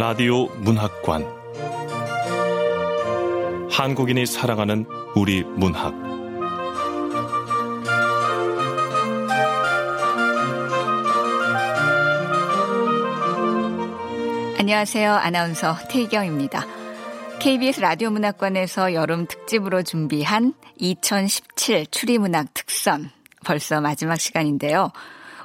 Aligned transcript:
라디오 0.00 0.46
문학관 0.46 1.26
한국인이 3.70 4.24
사랑하는 4.24 4.86
우리 5.14 5.42
문학 5.42 5.92
안녕하세요. 14.58 15.12
아나운서 15.12 15.76
태경입니다. 15.90 16.64
KBS 17.38 17.80
라디오 17.80 18.08
문학관에서 18.08 18.94
여름 18.94 19.26
특집으로 19.26 19.82
준비한 19.82 20.54
2017 20.78 21.88
추리문학 21.88 22.54
특선 22.54 23.10
벌써 23.44 23.82
마지막 23.82 24.16
시간인데요. 24.16 24.92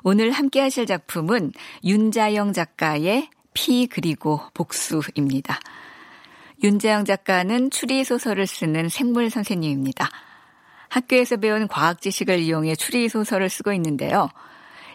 오늘 0.05 0.31
함께 0.31 0.61
하실 0.61 0.85
작품은 0.85 1.51
윤자영 1.83 2.53
작가의 2.53 3.27
피 3.55 3.87
그리고 3.87 4.39
복수입니다. 4.53 5.59
윤자영 6.63 7.05
작가는 7.05 7.71
추리 7.71 8.03
소설을 8.03 8.45
쓰는 8.45 8.89
생물 8.89 9.31
선생님입니다. 9.31 10.09
학교에서 10.89 11.37
배운 11.37 11.67
과학 11.67 12.01
지식을 12.01 12.39
이용해 12.39 12.75
추리 12.75 13.09
소설을 13.09 13.49
쓰고 13.49 13.73
있는데요. 13.73 14.29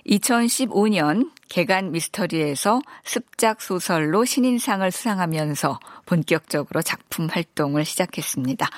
2015년 0.07 1.31
개간 1.49 1.91
미스터리에서 1.91 2.81
습작 3.05 3.61
소설로 3.61 4.25
신인상을 4.25 4.89
수상하면서 4.91 5.81
본격적으로 6.07 6.81
작품 6.83 7.27
활동을 7.27 7.85
시작했습니다. 7.85 8.69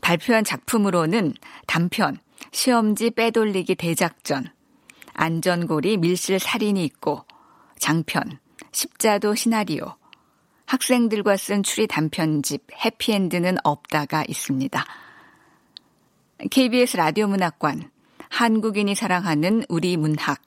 발표한 0.00 0.44
작품으로는 0.44 1.34
단편 1.66 2.18
시험지 2.52 3.10
빼돌리기 3.10 3.76
대작전, 3.76 4.50
안전고리 5.14 5.96
밀실 5.96 6.38
살인이 6.38 6.84
있고 6.84 7.24
장편 7.78 8.38
십자도 8.76 9.34
시나리오, 9.34 9.94
학생들과 10.66 11.38
쓴 11.38 11.62
추리 11.62 11.86
단편집 11.86 12.66
해피엔드는 12.84 13.56
없다가 13.64 14.22
있습니다. 14.28 14.84
KBS 16.50 16.98
라디오 16.98 17.26
문학관 17.26 17.90
한국인이 18.28 18.94
사랑하는 18.94 19.64
우리 19.70 19.96
문학 19.96 20.42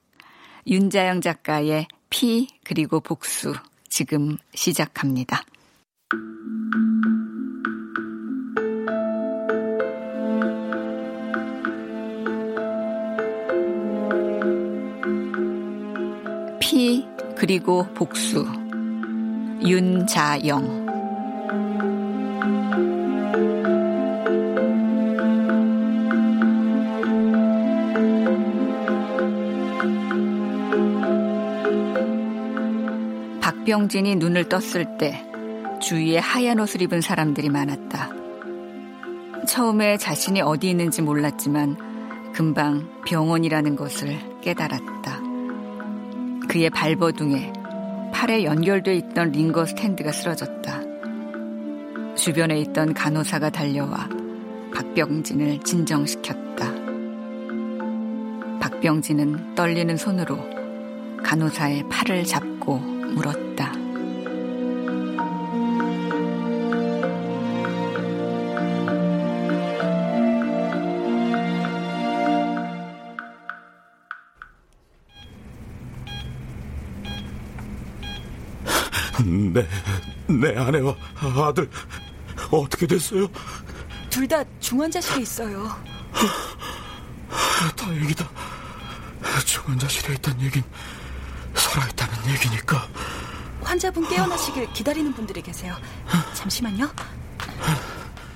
윤자영 0.67 1.22
작가의 1.22 1.88
피 2.11 2.47
그리고 2.63 3.00
복수 3.00 3.55
지금 3.88 4.38
시작합니다. 4.53 5.44
그리고 17.40 17.88
복수 17.94 18.45
윤자영 19.66 20.88
박병진이 33.40 34.18
눈을 34.18 34.50
떴을 34.50 34.97
때 34.97 35.25
주위에 35.81 36.18
하얀 36.18 36.59
옷을 36.59 36.81
입은 36.81 37.00
사람들이 37.00 37.50
많았다. 37.50 38.09
처음에 39.47 39.96
자신이 39.96 40.42
어디 40.42 40.69
있는지 40.72 41.02
몰랐지만 41.02 41.78
금방 42.34 42.90
병원이라는 43.06 43.78
것을 43.78 44.19
깨달았다. 44.42 45.19
그의 46.50 46.72
발버둥에 46.72 47.54
팔에 48.12 48.44
연결돼 48.44 48.96
있던 48.96 49.32
링거 49.32 49.68
스탠드가 49.68 50.12
쓰러졌다. 50.12 50.82
주변에 52.16 52.60
있던 52.62 52.96
간호사가 52.96 53.52
달려와 53.52 54.10
박병진을 54.74 55.60
진정시켰다. 55.60 56.74
박병진은 58.60 59.54
떨리는 59.54 59.96
손으로 59.96 60.40
간호사의 61.24 61.88
팔을 61.88 62.24
잡고 62.24 62.80
물었다. 62.80 63.78
내, 79.54 79.68
내 80.28 80.56
아내와 80.58 80.96
아들 81.48 81.70
어떻게 82.52 82.88
됐어요? 82.88 83.28
둘 84.10 84.28
다 84.28 84.44
중환자실에 84.60 85.22
있어요. 85.22 85.70
다행이다. 87.76 88.30
중환자실에 89.46 90.16
있다는 90.16 90.42
얘긴 90.42 90.64
살아있다는 91.56 92.14
얘기니까. 92.34 92.88
환자분 93.62 94.08
깨어나시길 94.08 94.72
기다리는 94.74 95.14
분들이 95.14 95.42
계세요. 95.42 95.76
잠시만요. 96.34 96.90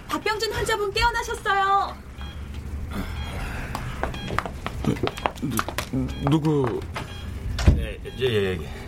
박병준 0.07 0.53
환자분 0.53 0.91
깨어나셨어요. 0.93 1.97
누구? 6.29 6.79
예, 7.77 7.99
예, 8.19 8.25
예. 8.61 8.82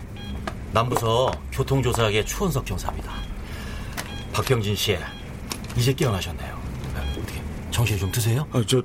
남부서 0.72 1.30
교통조사학의 1.52 2.26
추원석 2.26 2.64
경사입니다. 2.64 3.12
박병진 4.32 4.76
씨, 4.76 4.98
이제 5.76 5.92
깨어나셨네요. 5.92 6.60
어떻게 7.12 7.42
정신이 7.70 7.98
좀 7.98 8.10
드세요? 8.12 8.46
아, 8.52 8.62
저, 8.66 8.82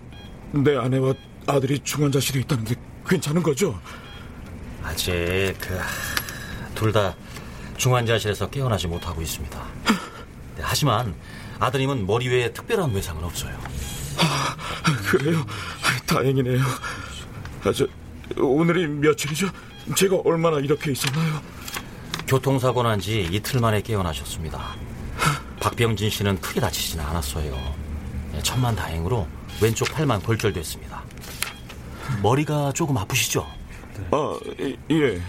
내 0.51 0.75
아내와 0.77 1.13
아들이 1.47 1.79
중환자실에 1.79 2.41
있다는데 2.41 2.75
괜찮은 3.07 3.43
거죠? 3.43 3.79
아직 4.83 5.11
그 5.59 5.79
둘 6.75 6.91
다 6.91 7.15
중환자실에서 7.77 8.49
깨어나지 8.49 8.87
못하고 8.87 9.21
있습니다. 9.21 9.59
네, 10.57 10.61
하지만 10.63 11.13
아드님은 11.59 12.07
머리 12.07 12.27
위에 12.27 12.51
특별한 12.53 12.91
외상은 12.91 13.23
없어요. 13.23 13.55
아, 14.17 14.55
그래요? 15.11 15.45
다행이네요. 16.07 16.59
아, 17.65 17.71
저, 17.71 17.87
오늘이 18.37 18.87
며칠이죠? 18.87 19.47
제가 19.95 20.17
얼마나 20.25 20.57
이렇게 20.59 20.91
있었나요? 20.91 21.39
교통사고 22.35 22.81
난 22.83 22.97
지 23.01 23.27
이틀 23.29 23.59
만에 23.59 23.81
깨어나셨습니다. 23.81 24.75
박병진 25.59 26.09
씨는 26.09 26.39
크게 26.39 26.61
다치지는 26.61 27.03
않았어요. 27.03 27.53
네, 28.31 28.41
천만 28.41 28.73
다행으로 28.73 29.27
왼쪽 29.61 29.91
팔만 29.91 30.21
골절됐습니다. 30.21 31.03
머리가 32.23 32.71
조금 32.71 32.97
아프시죠? 32.97 33.45
아, 34.11 34.39
예. 34.91 35.21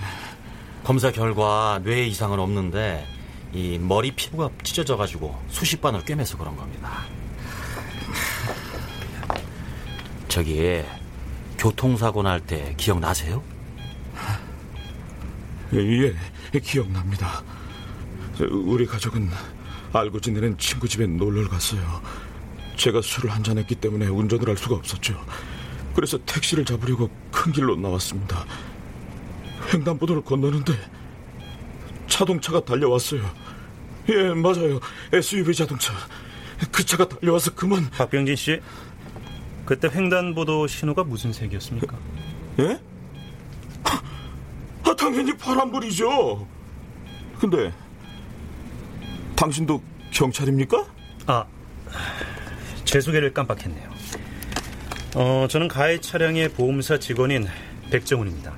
검사 0.84 1.10
결과 1.10 1.80
뇌 1.82 2.06
이상은 2.06 2.38
없는데 2.38 3.04
이 3.52 3.78
머리 3.80 4.12
피부가 4.12 4.48
찢어져 4.62 4.96
가지고 4.96 5.36
수십 5.48 5.80
반을 5.80 6.04
꿰매서 6.04 6.38
그런 6.38 6.56
겁니다. 6.56 7.02
저기 10.28 10.84
교통사고 11.58 12.22
날 12.22 12.38
때 12.40 12.74
기억나세요? 12.76 13.42
예, 15.74 16.14
기억납니다. 16.60 17.42
우리 18.50 18.86
가족은 18.86 19.28
알고 19.92 20.20
지내는 20.20 20.58
친구 20.58 20.88
집에 20.88 21.06
놀러 21.06 21.48
갔어요. 21.48 22.02
제가 22.76 23.02
술을 23.02 23.30
한 23.30 23.42
잔 23.42 23.58
했기 23.58 23.74
때문에 23.74 24.06
운전을 24.06 24.48
할 24.48 24.56
수가 24.56 24.76
없었죠. 24.76 25.22
그래서 25.94 26.18
택시를 26.24 26.64
잡으려고 26.64 27.10
큰 27.30 27.52
길로 27.52 27.76
나왔습니다. 27.76 28.44
횡단보도를 29.72 30.22
건너는데 30.22 30.72
자동차가 32.08 32.64
달려왔어요. 32.64 33.22
예, 34.08 34.32
맞아요. 34.34 34.80
SUV 35.12 35.54
자동차. 35.54 35.92
그 36.70 36.84
차가 36.84 37.08
달려와서 37.08 37.54
그만. 37.54 37.88
박병진 37.90 38.36
씨, 38.36 38.60
그때 39.64 39.88
횡단보도 39.92 40.66
신호가 40.66 41.04
무슨 41.04 41.32
색이었습니까? 41.32 41.96
예? 42.60 42.80
아, 44.92 44.94
당연히 44.94 45.34
파란불이죠. 45.34 46.46
근데 47.40 47.72
당신도 49.34 49.82
경찰입니까? 50.10 50.84
아, 51.26 51.46
제 52.84 53.00
소개를 53.00 53.32
깜빡했네요. 53.32 53.90
어, 55.14 55.46
저는 55.48 55.68
가해 55.68 55.98
차량의 55.98 56.50
보험사 56.50 56.98
직원인 56.98 57.48
백정훈입니다. 57.90 58.52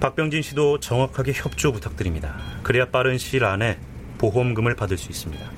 박병진 0.00 0.42
씨도 0.42 0.80
정확하게 0.80 1.32
협조 1.32 1.72
부탁드립니다. 1.72 2.36
그래야 2.62 2.90
빠른 2.90 3.16
시일 3.16 3.46
안에 3.46 3.78
보험금을 4.18 4.76
받을 4.76 4.98
수 4.98 5.10
있습니다. 5.10 5.50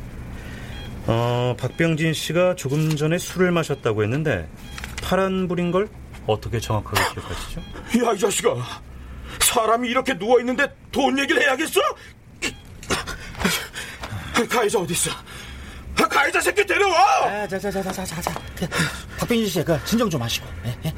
어, 1.09 1.57
박병진 1.59 2.13
씨가 2.15 2.55
조금 2.55 2.95
전에 2.95 3.19
술을 3.19 3.51
마셨다고 3.51 4.05
했는데 4.05 4.49
파란불인 5.03 5.73
걸 5.73 5.89
어떻게 6.29 6.61
정확하게 6.61 7.15
기억하시죠? 7.15 7.61
야, 8.07 8.13
이 8.13 8.19
자식아. 8.19 8.88
사람이 9.41 9.89
이렇게 9.89 10.15
누워있는데 10.15 10.75
돈 10.93 11.19
얘기를 11.19 11.43
해야겠어? 11.43 11.81
가해자 14.49 14.79
어디 14.79 14.93
있어? 14.93 15.11
가해자 16.09 16.41
새끼 16.41 16.65
데려와! 16.65 17.27
아, 17.27 17.49
자, 17.49 17.59
자, 17.59 17.71
자, 17.71 17.83
자, 17.83 17.93
자, 17.93 18.05
자, 18.05 18.21
자. 18.21 18.35
박병진 19.19 19.49
씨, 19.49 19.65
그 19.65 19.79
진정 19.85 20.09
좀 20.09 20.23
하시고. 20.23 20.47
예, 20.65 20.79
예. 20.87 20.95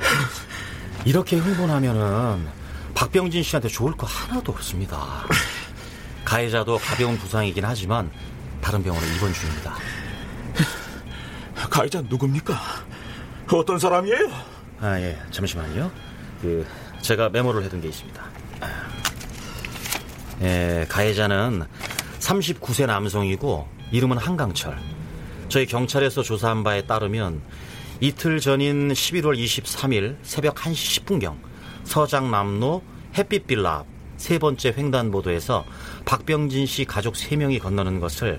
이렇게 1.05 1.37
흥분하면은 1.37 2.47
박병진 2.95 3.43
씨한테 3.43 3.69
좋을 3.69 3.97
거 3.97 4.07
하나도 4.07 4.53
없습니다. 4.53 5.25
가해자도 6.25 6.79
가벼운 6.79 7.17
부상이긴 7.19 7.65
하지만 7.65 8.11
다른 8.61 8.83
병원에 8.83 9.07
입원 9.17 9.33
중입니다. 9.33 9.75
가해자 11.71 12.03
누굽니까? 12.03 12.61
어떤 13.53 13.79
사람이에요? 13.79 14.31
아, 14.81 15.01
예, 15.01 15.19
잠시만요. 15.31 15.91
그 16.43 16.67
제가 17.03 17.29
메모를 17.31 17.65
해둔 17.65 17.81
게 17.81 17.89
있습니다. 17.89 18.23
예, 20.43 20.87
가해자는 20.89 21.65
39세 22.19 22.87
남성이고 22.87 23.69
이름은 23.93 24.17
한강철. 24.17 24.79
저희 25.49 25.67
경찰에서 25.67 26.23
조사한 26.23 26.63
바에 26.63 26.83
따르면 26.83 27.43
이틀 28.01 28.41
전인 28.41 28.89
11월 28.89 29.37
23일 29.37 30.17
새벽 30.23 30.55
1시 30.55 31.05
10분경 31.05 31.37
서장남로 31.85 32.83
햇빛빌라 33.17 33.71
앞 33.71 34.01
세 34.21 34.39
번째 34.39 34.75
횡단보도에서 34.77 35.65
박병진 36.05 36.67
씨 36.67 36.85
가족 36.85 37.15
3명이 37.15 37.59
건너는 37.59 38.01
것을 38.01 38.39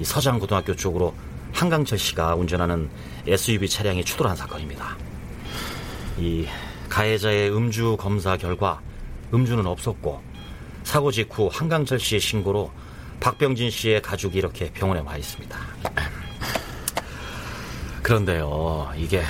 이 0.00 0.04
서장고등학교 0.04 0.74
쪽으로 0.74 1.14
한강철 1.52 1.98
씨가 1.98 2.34
운전하는 2.34 2.90
SUV 3.28 3.68
차량이 3.68 4.04
추돌한 4.04 4.34
사건입니다. 4.34 4.96
이 6.18 6.46
가해자의 6.90 7.50
음주 7.50 7.96
검사 7.98 8.36
결과 8.36 8.80
음주는 9.32 9.64
없었고 9.64 10.20
사고 10.82 11.10
직후 11.10 11.48
한강철 11.50 11.98
씨의 11.98 12.20
신고로 12.20 12.70
박병진 13.20 13.70
씨의 13.70 14.02
가족이 14.02 14.36
이렇게 14.36 14.70
병원에 14.72 15.00
와 15.00 15.16
있습니다. 15.16 15.58
그런데요, 18.02 18.90
이게 18.96 19.22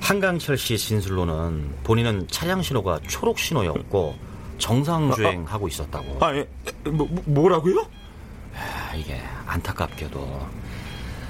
한강철 0.00 0.58
씨 0.58 0.76
진술로는 0.76 1.76
본인은 1.84 2.28
차량 2.28 2.62
신호가 2.62 3.00
초록 3.08 3.38
신호였고 3.38 4.16
정상 4.58 5.12
주행하고 5.12 5.68
있었다고. 5.68 6.24
아니, 6.24 6.44
뭐, 6.84 7.08
뭐라고요? 7.24 7.86
아, 8.54 8.94
이게 8.94 9.20
안타깝게도 9.46 10.46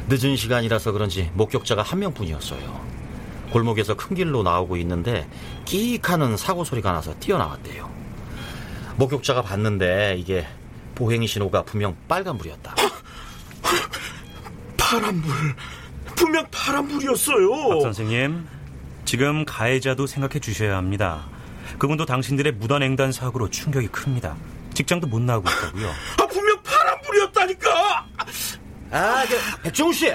늦은 0.08 0.36
시간이라서 0.36 0.92
그런지 0.92 1.30
목격자가 1.34 1.82
한 1.82 1.98
명뿐이었어요. 2.00 2.97
골목에서 3.50 3.94
큰 3.94 4.16
길로 4.16 4.42
나오고 4.42 4.76
있는데 4.78 5.28
끼익 5.64 6.10
하는 6.10 6.36
사고 6.36 6.64
소리가 6.64 6.92
나서 6.92 7.14
뛰어나왔대요. 7.18 7.90
목격자가 8.96 9.42
봤는데 9.42 10.16
이게 10.18 10.46
보행 10.94 11.24
신호가 11.26 11.62
분명 11.62 11.96
빨간불이었다. 12.08 12.74
파란불. 14.76 15.32
분명 16.16 16.46
파란불이었어요. 16.50 17.68
박 17.68 17.80
선생님, 17.80 18.46
지금 19.04 19.44
가해자도 19.44 20.06
생각해 20.06 20.40
주셔야 20.40 20.76
합니다. 20.76 21.26
그분도 21.78 22.06
당신들의 22.06 22.52
무단 22.54 22.82
횡단 22.82 23.12
사고로 23.12 23.50
충격이 23.50 23.88
큽니다. 23.88 24.36
직장도 24.74 25.06
못 25.06 25.20
나오고 25.20 25.48
있다고요. 25.48 25.88
아, 25.88 26.26
분명 26.26 26.60
파란불이었다니까! 26.62 28.06
아, 28.90 29.24
저, 29.26 29.62
백종우 29.62 29.92
씨! 29.92 30.06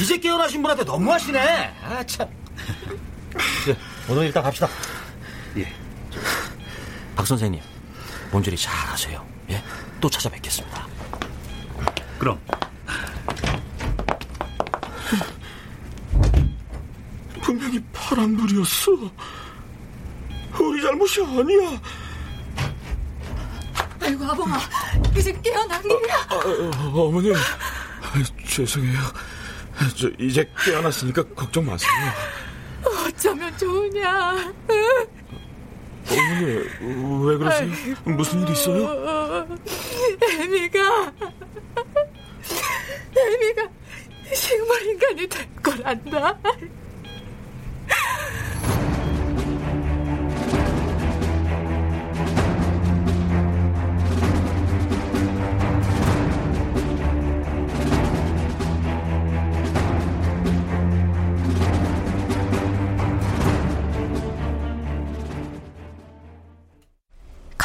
이제 0.00 0.18
깨어나신 0.18 0.60
분한테 0.62 0.84
너무하시네! 0.84 1.74
아, 1.82 2.04
참. 2.04 2.28
예, 3.68 3.76
오늘 4.08 4.26
일단 4.26 4.42
갑시다. 4.42 4.68
예. 5.56 5.72
박 7.16 7.26
선생님, 7.26 7.60
몸조리 8.32 8.56
잘 8.56 8.74
하세요. 8.74 9.24
예? 9.50 9.62
또 10.00 10.10
찾아뵙겠습니다. 10.10 10.86
그럼 12.18 12.40
분명히 17.42 17.82
파란불이었어. 17.92 18.92
우리 20.60 20.82
잘못이 20.82 21.22
아니야. 21.22 21.80
아이고 24.00 24.24
아범아 24.24 24.58
이제 25.16 25.32
깨어난 25.42 25.82
일이야. 25.84 26.16
아, 26.30 26.34
어, 26.34 27.06
어머니, 27.06 27.32
아, 27.34 27.38
죄송해요. 28.46 28.98
저 29.96 30.08
이제 30.18 30.48
깨어났으니까 30.64 31.22
걱정 31.34 31.66
마세요. 31.66 31.90
어쩌면 33.06 33.56
좋으냐. 33.56 34.52
어머니, 36.06 36.44
왜 37.26 37.36
그러세요? 37.38 37.70
무슨 38.04 38.42
일 38.42 38.50
있어요? 38.50 39.46
애미가 40.22 41.12
애미가 43.16 43.68
식물 44.34 44.82
인간이 44.86 45.26
될 45.28 45.48
거란다. 45.62 46.38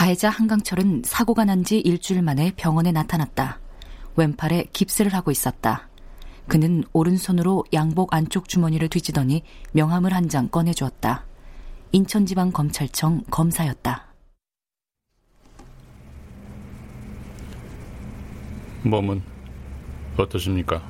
가해자 0.10 0.30
한강철은 0.32 1.04
사고가 1.06 1.46
난 1.46 1.64
지 1.64 1.78
일주일 1.78 2.24
만에 2.24 2.52
병원에 2.56 2.92
나타났다. 2.92 3.60
왼팔에 4.16 4.70
깁스를 4.74 5.14
하고 5.14 5.30
있었다. 5.30 5.88
그는 6.48 6.84
오른손으로 6.94 7.66
양복 7.74 8.12
안쪽 8.16 8.50
주머니를 8.50 8.88
뒤지더니 8.88 9.44
명함을 9.74 10.12
한 10.16 10.28
장 10.28 10.48
꺼내주었다. 10.48 11.26
인천지방검찰청 11.92 13.26
검사였다. 13.30 14.08
몸은 18.82 19.22
어떠십니까? 20.18 20.82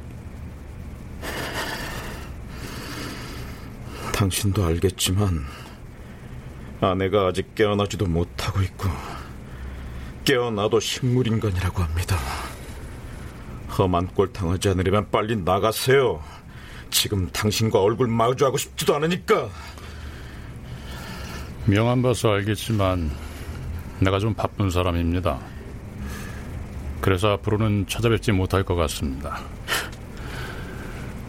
당신도 4.13 4.63
알겠지만 4.63 5.41
아내가 6.81 7.27
아직 7.27 7.55
깨어나지도 7.55 8.05
못하고 8.05 8.61
있고 8.61 8.89
깨어나도 10.23 10.79
식물인간이라고 10.79 11.83
합니다. 11.83 12.17
험한 13.77 14.07
꼴 14.07 14.31
당하지 14.31 14.69
않으려면 14.69 15.09
빨리 15.09 15.35
나가세요. 15.35 16.21
지금 16.91 17.29
당신과 17.29 17.81
얼굴 17.81 18.07
마주하고 18.07 18.57
싶지도 18.57 18.95
않으니까. 18.95 19.49
명함 21.65 22.01
봐서 22.01 22.31
알겠지만 22.31 23.11
내가 23.99 24.19
좀 24.19 24.33
바쁜 24.33 24.69
사람입니다. 24.69 25.39
그래서 27.01 27.33
앞으로는 27.33 27.87
찾아뵙지 27.87 28.31
못할 28.31 28.63
것 28.63 28.75
같습니다. 28.75 29.39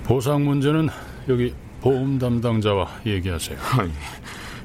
보상 0.04 0.44
문제는 0.44 0.88
여기 1.28 1.54
보험 1.80 2.18
담당자와 2.18 3.00
얘기하세요. 3.06 3.58
아니, 3.78 3.92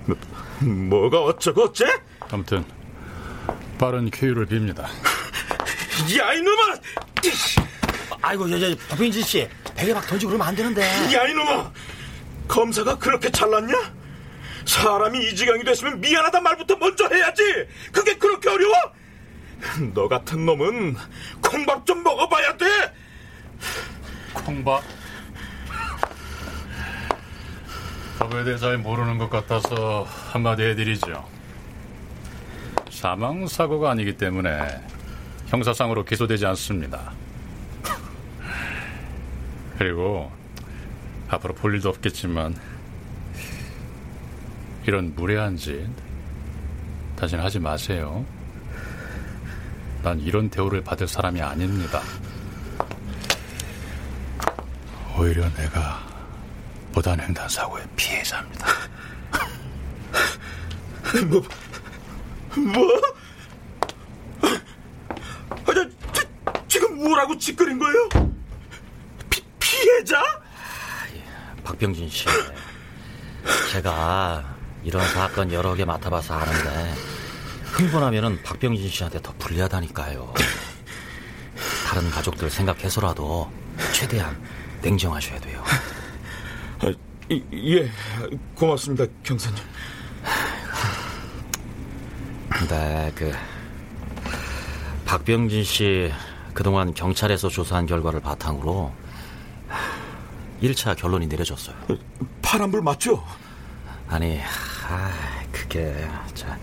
뭐, 0.06 0.18
뭐가 0.62 1.22
어쩌고 1.24 1.64
어째? 1.66 1.86
아무튼 2.32 2.66
빠른 3.78 4.10
쾌유를 4.10 4.48
빕니다. 4.48 4.84
야 6.18 6.34
이놈아! 6.34 6.76
아이고, 8.22 8.50
저, 8.50 8.60
저, 8.60 8.76
박병진 8.90 9.24
씨. 9.24 9.48
베개 9.76 9.94
막 9.94 10.06
던지고 10.08 10.32
그러면 10.32 10.48
안 10.48 10.56
되는데. 10.56 10.82
야 11.14 11.28
이놈아! 11.28 11.72
검사가 12.48 12.98
그렇게 12.98 13.30
잘났냐? 13.30 13.94
사람이 14.66 15.28
이 15.28 15.36
지경이 15.36 15.64
됐으면 15.64 16.00
미안하단 16.02 16.42
말부터 16.44 16.76
먼저 16.78 17.08
해야지. 17.08 17.44
그게 17.92 18.16
그렇게 18.18 18.50
어려워? 18.50 18.74
너 19.94 20.08
같은 20.08 20.46
놈은 20.46 20.96
콩밥 21.42 21.86
좀 21.86 22.04
먹어봐야 22.04 22.58
돼. 22.58 22.66
콩밥? 24.34 24.84
법에 28.20 28.44
대해 28.44 28.58
잘 28.58 28.78
모르는 28.78 29.18
것 29.18 29.30
같아서 29.30 30.08
한마디 30.32 30.64
해드리죠. 30.64 31.28
사망 32.90 33.46
사고가 33.46 33.92
아니기 33.92 34.16
때문에 34.18 34.82
형사상으로 35.48 36.06
기소되지 36.06 36.46
않습니다. 36.48 37.12
그리고 39.78 40.32
앞으로 41.28 41.54
볼 41.54 41.76
일도 41.76 41.90
없겠지만 41.90 42.56
이런 44.88 45.14
무례한 45.16 45.58
짓 45.58 45.86
다시는 47.18 47.44
하지 47.44 47.60
마세요. 47.60 48.26
난 50.04 50.20
이런 50.20 50.50
대우를 50.50 50.84
받을 50.84 51.08
사람이 51.08 51.42
아닙니다. 51.42 52.02
오히려 55.18 55.50
내가 55.54 56.05
무단횡단 56.96 57.50
사고의 57.50 57.86
피해자입니다. 57.98 58.68
뭐, 61.28 61.44
뭐? 62.56 63.02
아, 64.42 65.74
저, 65.74 65.90
저, 66.14 66.24
지금 66.68 66.96
뭐라고 66.96 67.38
짓거린 67.38 67.78
거예요? 67.78 68.10
피, 69.30 69.44
피해자? 69.60 70.22
박병진 71.66 72.10
씨, 72.10 72.26
제가 73.72 74.56
이런 74.84 75.06
사건 75.10 75.52
여러 75.52 75.74
개 75.74 75.84
맡아봐서 75.84 76.36
아는데 76.36 76.94
흥분하면은 77.66 78.42
박병진 78.44 78.90
씨한테 78.90 79.22
더 79.22 79.34
불리하다니까요. 79.38 80.34
다른 81.88 82.10
가족들 82.10 82.50
생각해서라도 82.50 83.52
최대한 83.94 84.42
냉정하셔야 84.82 85.40
돼요. 85.42 85.64
아, 86.86 86.94
이, 87.30 87.44
예, 87.54 87.90
고맙습니다, 88.54 89.06
경사님. 89.24 89.58
근데 92.50 93.12
그 93.16 93.32
박병진 95.06 95.64
씨 95.64 96.12
그동안 96.54 96.94
경찰에서 96.94 97.50
조사한 97.50 97.86
결과를 97.86 98.22
바탕으로 98.22 98.94
1차 100.62 100.96
결론이 100.96 101.28
내려졌어요. 101.28 101.76
파란불 102.42 102.82
맞죠? 102.82 103.24
아니, 104.08 104.40
아, 104.88 105.12
그게 105.52 106.08
자, 106.34 106.58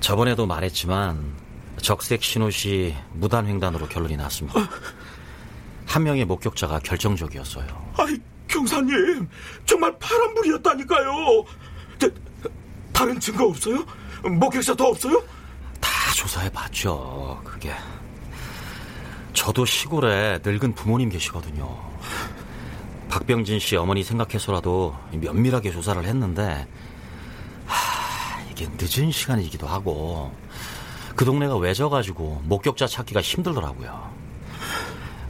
저번에도 0.00 0.46
말했지만 0.46 1.34
적색 1.82 2.22
신호 2.22 2.50
시 2.50 2.94
무단 3.12 3.46
횡단으로 3.46 3.88
결론이 3.88 4.16
났습니다. 4.16 4.58
한 5.86 6.02
명의 6.02 6.24
목격자가 6.24 6.80
결정적이었어요. 6.80 7.66
아이, 7.98 8.18
경사님, 8.48 9.28
정말 9.64 9.96
파란불이었다니까요. 9.98 11.44
저, 11.98 12.10
다른 12.92 13.20
증거 13.20 13.46
없어요? 13.46 13.84
목격자 14.24 14.74
더 14.74 14.86
없어요? 14.86 15.22
다 15.80 15.90
조사해봤죠. 16.16 17.40
그게 17.44 17.72
저도 19.32 19.64
시골에 19.64 20.40
늙은 20.44 20.74
부모님 20.74 21.08
계시거든요. 21.10 21.78
박병진 23.08 23.58
씨 23.60 23.76
어머니 23.76 24.02
생각해서라도 24.02 24.96
면밀하게 25.12 25.70
조사를 25.70 26.04
했는데 26.04 26.66
하, 27.66 28.42
이게 28.50 28.68
늦은 28.78 29.12
시간이기도 29.12 29.66
하고 29.66 30.34
그 31.14 31.24
동네가 31.24 31.56
외져가지고 31.56 32.42
목격자 32.44 32.86
찾기가 32.86 33.20
힘들더라고요. 33.22 34.12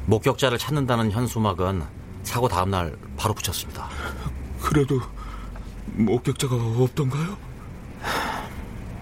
목격자를 0.07 0.59
찾는다는 0.59 1.13
현수막은 1.13 1.98
사고 2.29 2.47
다음 2.47 2.71
날 2.71 2.95
바로 3.17 3.33
붙였습니다. 3.33 3.89
그래도 4.61 5.01
목격자가 5.87 6.55
없던가요? 6.55 7.39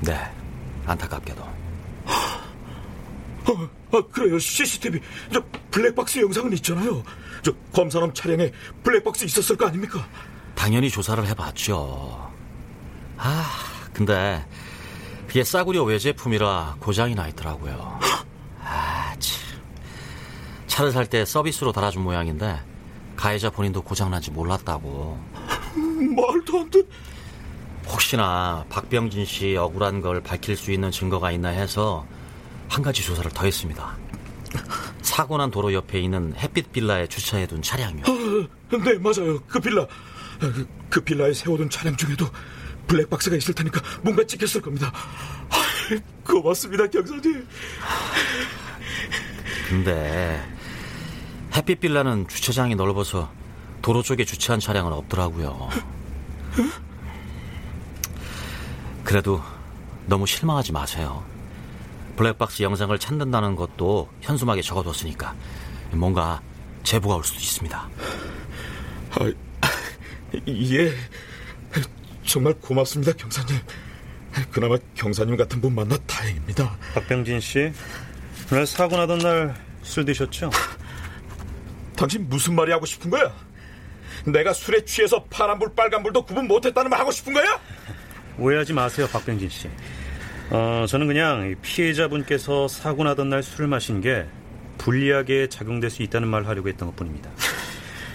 네, 0.00 0.16
안타깝게도. 0.87 1.42
아, 2.06 2.49
아, 3.92 4.02
그래요. 4.12 4.38
CCTV. 4.38 5.00
저 5.33 5.42
블랙박스 5.73 6.21
영상은 6.21 6.52
있잖아요. 6.54 7.02
저 7.42 7.52
검사람 7.73 8.14
차량에 8.14 8.52
블랙박스 8.85 9.25
있었을 9.25 9.56
거 9.56 9.66
아닙니까? 9.66 10.06
당연히 10.54 10.88
조사를 10.88 11.26
해봤죠. 11.26 12.30
아, 13.18 13.45
근데 13.92 14.47
그게 15.26 15.42
싸구려 15.42 15.83
외제품이라 15.83 16.76
고장이 16.78 17.14
나 17.16 17.26
있더라고요. 17.28 17.99
아, 18.62 19.14
참. 19.18 19.42
차를 20.68 20.92
살 20.92 21.06
때 21.06 21.25
서비스로 21.25 21.73
달아준 21.73 22.02
모양인데 22.02 22.61
가해자 23.16 23.50
본인도 23.50 23.82
고장난지 23.82 24.30
몰랐다고. 24.30 25.18
말도 25.75 26.61
안 26.61 26.70
돼. 26.70 26.82
혹시나 27.88 28.64
박병진 28.68 29.25
씨 29.25 29.56
억울한 29.56 30.00
걸 30.00 30.20
밝힐 30.20 30.56
수 30.56 30.73
있는 30.73 30.90
증거가 30.90 31.30
있나 31.30 31.49
해서 31.49 32.06
한 32.68 32.82
가지 32.82 33.02
조사를 33.02 33.30
더 33.30 33.44
했습니다. 33.44 33.96
사고 35.02 35.37
난 35.37 35.50
도로 35.50 35.73
옆에 35.73 36.00
있는 36.00 36.35
햇빛 36.37 36.73
빌라에 36.73 37.06
주차해둔 37.06 37.62
차량이요. 37.62 38.04
아, 38.06 38.76
네, 38.85 38.99
맞아요. 38.99 39.40
그 39.46 39.61
빌라. 39.61 39.87
그, 40.40 40.66
그 40.90 41.00
빌라에 41.00 41.32
세워둔 41.32 41.70
차량 41.70 41.96
중에도 41.96 42.26
블랙박스가 42.87 43.37
있을 43.37 43.54
테니까 43.54 43.80
뭔가 44.02 44.25
찍혔을 44.25 44.61
겁니다. 44.61 44.92
아, 45.49 45.56
고맙습니다, 46.25 46.87
경사님. 46.88 47.46
근데 49.68 50.55
햇빛 51.56 51.80
빌라는 51.80 52.28
주차장이 52.28 52.75
넓어서 52.75 53.32
도로 53.80 54.02
쪽에 54.02 54.25
주차한 54.25 54.60
차량은 54.60 54.92
없더라고요. 54.92 55.70
그래도 59.04 59.42
너무 60.06 60.26
실망하지 60.26 60.72
마세요. 60.72 61.25
블랙박스 62.16 62.62
영상을 62.62 62.96
찾는다는 62.98 63.56
것도 63.56 64.08
현수막에 64.20 64.60
적어뒀으니까 64.60 65.34
뭔가 65.92 66.42
제보가 66.82 67.16
올 67.16 67.25
수도 67.25 67.38
있습니다. 67.40 67.88
아, 69.12 69.32
예. 70.48 70.92
정말 72.25 72.52
고맙습니다, 72.54 73.12
경사님. 73.12 73.56
그나마 74.50 74.76
경사님 74.94 75.36
같은 75.36 75.60
분 75.60 75.75
만나 75.75 75.96
다행입니다. 76.06 76.76
박병진 76.94 77.40
씨, 77.40 77.72
오늘 78.50 78.66
사고 78.66 78.96
나던 78.96 79.18
날 79.18 79.66
술 79.86 80.04
드셨죠? 80.04 80.50
당신 81.96 82.28
무슨 82.28 82.54
말이 82.54 82.70
하고 82.70 82.86
싶은 82.86 83.10
거야? 83.10 83.34
내가 84.26 84.52
술에 84.52 84.84
취해서 84.84 85.24
파란불, 85.24 85.74
빨간불도 85.74 86.24
구분 86.24 86.46
못했다는 86.46 86.90
말 86.90 87.00
하고 87.00 87.10
싶은 87.10 87.32
거야? 87.32 87.60
오해하지 88.38 88.72
마세요, 88.72 89.08
박병진 89.10 89.48
씨. 89.48 89.68
어, 90.50 90.84
저는 90.88 91.06
그냥 91.06 91.56
피해자분께서 91.62 92.68
사고 92.68 93.02
나던 93.04 93.30
날 93.30 93.42
술을 93.42 93.66
마신 93.66 94.00
게 94.00 94.26
불리하게 94.78 95.48
작용될 95.48 95.90
수 95.90 96.02
있다는 96.02 96.28
말을 96.28 96.46
하려고 96.46 96.68
했던 96.68 96.88
것 96.88 96.96
뿐입니다. 96.96 97.30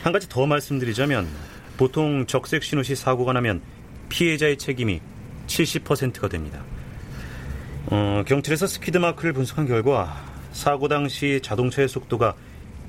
한 0.03 0.13
가지 0.13 0.29
더 0.29 0.45
말씀드리자면 0.45 1.27
보통 1.77 2.25
적색 2.27 2.63
신호 2.63 2.83
시 2.83 2.95
사고가 2.95 3.33
나면 3.33 3.61
피해자의 4.09 4.57
책임이 4.57 5.01
70%가 5.47 6.27
됩니다. 6.29 6.63
어, 7.88 8.23
경찰에서 8.27 8.67
스피드 8.67 8.97
마크를 8.97 9.33
분석한 9.33 9.67
결과 9.67 10.23
사고 10.51 10.88
당시 10.88 11.39
자동차의 11.41 11.88
속도가 11.88 12.35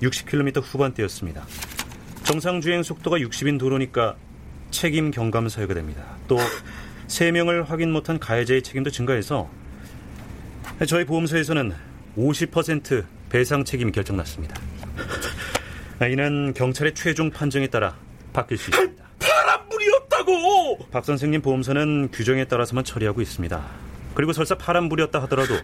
60km 0.02 0.62
후반대였습니다. 0.62 1.47
정상 2.25 2.61
주행 2.61 2.82
속도가 2.82 3.18
60인 3.18 3.59
도로니까 3.59 4.16
책임 4.71 5.11
경감 5.11 5.49
사유가 5.49 5.75
됩니다. 5.75 6.04
또 6.28 6.38
3명을 7.09 7.66
확인 7.66 7.92
못한 7.92 8.18
가해자의 8.18 8.62
책임도 8.62 8.90
증가해서 8.90 9.50
저희 10.88 11.04
보험사에서는 11.04 11.75
50% 12.16 13.04
배상 13.28 13.64
책임이 13.64 13.92
결정났습니다. 13.92 14.61
이는 16.11 16.52
경찰의 16.54 16.94
최종 16.94 17.30
판정에 17.30 17.66
따라 17.68 17.97
바뀔 18.32 18.59
수 18.59 18.71
있습니다. 18.71 19.04
파란불이었다고! 19.18 20.88
박 20.90 21.04
선생님 21.04 21.42
보험사는 21.42 22.11
규정에 22.12 22.47
따라서만 22.47 22.85
처리하고 22.85 23.21
있습니다. 23.21 23.62
그리고 24.14 24.32
설사 24.32 24.56
파란불이었다 24.56 25.23
하더라도 25.23 25.54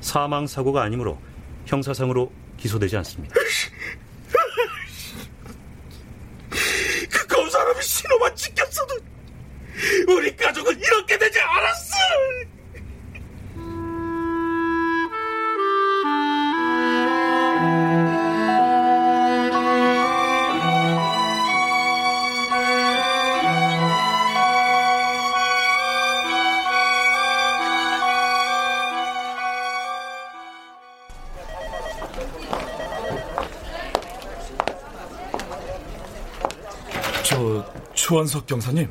사망 0.00 0.46
사고가 0.46 0.82
아니므로 0.82 1.18
형사상으로 1.66 2.32
기소되지 2.60 2.96
않습니다. 2.98 3.34
저, 38.20 38.24
추원석 38.24 38.46
경사님. 38.46 38.90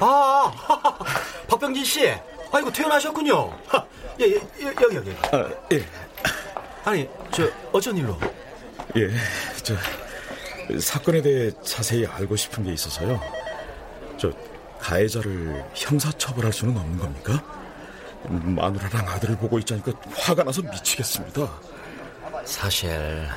아, 0.00 0.52
박병진 1.48 1.84
씨. 1.84 2.12
아이고 2.52 2.72
퇴원하셨군요. 2.72 3.56
예, 4.20 4.24
예, 4.26 4.40
예, 4.60 4.66
여기 4.66 4.96
여기. 4.96 5.10
아, 5.32 5.48
예. 5.72 5.84
아니 6.84 7.08
저 7.32 7.48
어쩐 7.72 7.96
일로? 7.96 8.18
예, 8.96 9.10
저 9.62 9.74
사건에 10.80 11.20
대해 11.22 11.50
자세히 11.62 12.06
알고 12.06 12.36
싶은 12.36 12.64
게 12.64 12.72
있어서요. 12.72 13.20
저 14.16 14.32
가해자를 14.80 15.64
형사 15.74 16.10
처벌할 16.12 16.52
수는 16.52 16.76
없는 16.76 16.98
겁니까? 16.98 17.42
마누라랑 18.28 19.08
아들을 19.08 19.36
보고 19.36 19.58
있자니까 19.58 19.92
화가 20.16 20.44
나서 20.44 20.62
미치겠습니다. 20.62 21.48
사실 22.44 23.28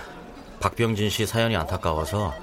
박병진 0.60 1.10
씨 1.10 1.26
사연이 1.26 1.56
안타까워서 1.56 2.34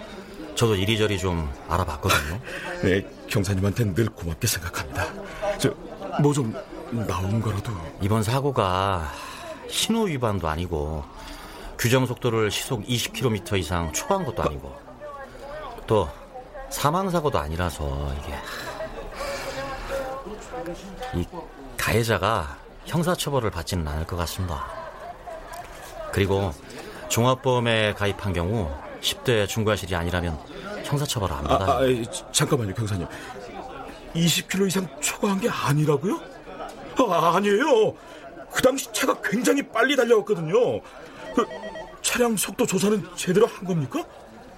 저도 0.55 0.77
이리저리 0.77 1.19
좀 1.19 1.51
알아봤거든요. 1.69 2.41
네, 2.85 3.07
경사님한테는 3.29 3.95
늘 3.95 4.07
고맙게 4.09 4.47
생각합니다. 4.47 5.07
저 5.59 5.75
뭐 6.21 6.33
좀 6.33 6.55
나온 7.09 7.41
거라도 7.43 7.73
이번 8.01 8.23
사고가 8.23 9.11
신호 9.69 10.03
위반도 10.05 10.47
아니고 10.49 11.03
규정 11.77 12.07
속도를 12.07 12.53
시속 12.53 12.85
20km 12.85 13.59
이상 13.59 13.93
초과한 13.93 14.25
것도 14.25 14.45
아니고 14.45 14.73
또 15.89 16.09
사망 16.71 17.11
사고도 17.11 17.37
아니라서 17.41 18.15
이게 18.21 18.35
이 21.21 21.27
가해자가 21.77 22.57
형사처벌을 22.87 23.51
받지는 23.51 23.87
않을 23.89 24.07
것 24.07 24.17
같습니다. 24.19 24.65
그리고 26.13 26.53
종합보험에 27.09 27.95
가입한 27.95 28.33
경우 28.33 28.71
10대 29.05 29.47
중과실이 29.47 29.95
아니라면 29.95 30.39
형사처벌을 30.85 31.37
안 31.37 31.45
받아요. 31.45 31.71
아, 31.71 31.79
아, 31.79 31.87
예, 31.87 32.03
잠깐만요, 32.33 32.75
경사님. 32.75 33.07
20km 34.15 34.67
이상 34.69 34.89
초과한 35.01 35.41
게 35.41 35.49
아니라고요? 35.49 36.21
아, 37.11 37.37
아니에요. 37.37 37.95
그 38.51 38.63
당시 38.63 38.91
차가 38.93 39.21
굉장히 39.23 39.63
빨리 39.63 39.95
달려왔거든요. 39.97 40.81
그 41.35 41.47
차량 42.03 42.37
속도 42.37 42.65
조사는 42.65 43.05
제대로 43.17 43.47
한 43.47 43.65
겁니까? 43.65 44.05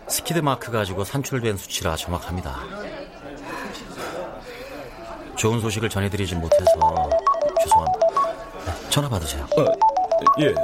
스키드 0.08 0.38
마크 0.40 0.70
가지고 0.70 1.04
산출된 1.04 1.56
수치라 1.56 1.96
정확합니다. 1.96 2.60
좋은 5.36 5.60
소식을 5.60 5.88
전해드리지 5.88 6.34
못해서 6.36 6.64
죄송합니다. 7.62 8.90
전화 8.90 9.08
받으세요. 9.08 9.46
아, 9.58 9.64
예. 10.40 10.54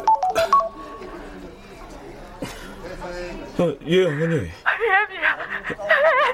아, 3.59 3.75
예, 3.87 4.07
어머니. 4.07 4.51
혜미야, 4.67 5.39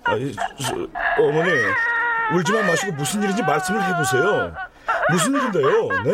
아, 0.03 0.08
예, 0.17 0.32
저, 0.63 1.22
어머니. 1.22 1.50
울지만 2.34 2.67
마시고 2.67 2.91
무슨 2.94 3.24
일인지 3.24 3.41
말씀을 3.44 3.84
해보세요. 3.84 4.55
무슨 5.10 5.34
일인데요, 5.36 5.88
네? 6.03 6.12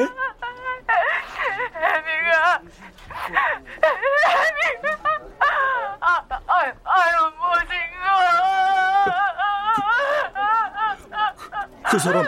혜미가, 1.75 2.62
혜미가. 3.84 5.01
아, 6.00 6.24
아, 6.30 6.39
아유, 6.58 7.32
무슨 7.38 7.70
거. 8.01 8.08
그 11.89 12.00
사람 12.00 12.25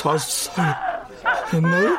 자, 0.00 0.16
자살했나요? 0.16 1.98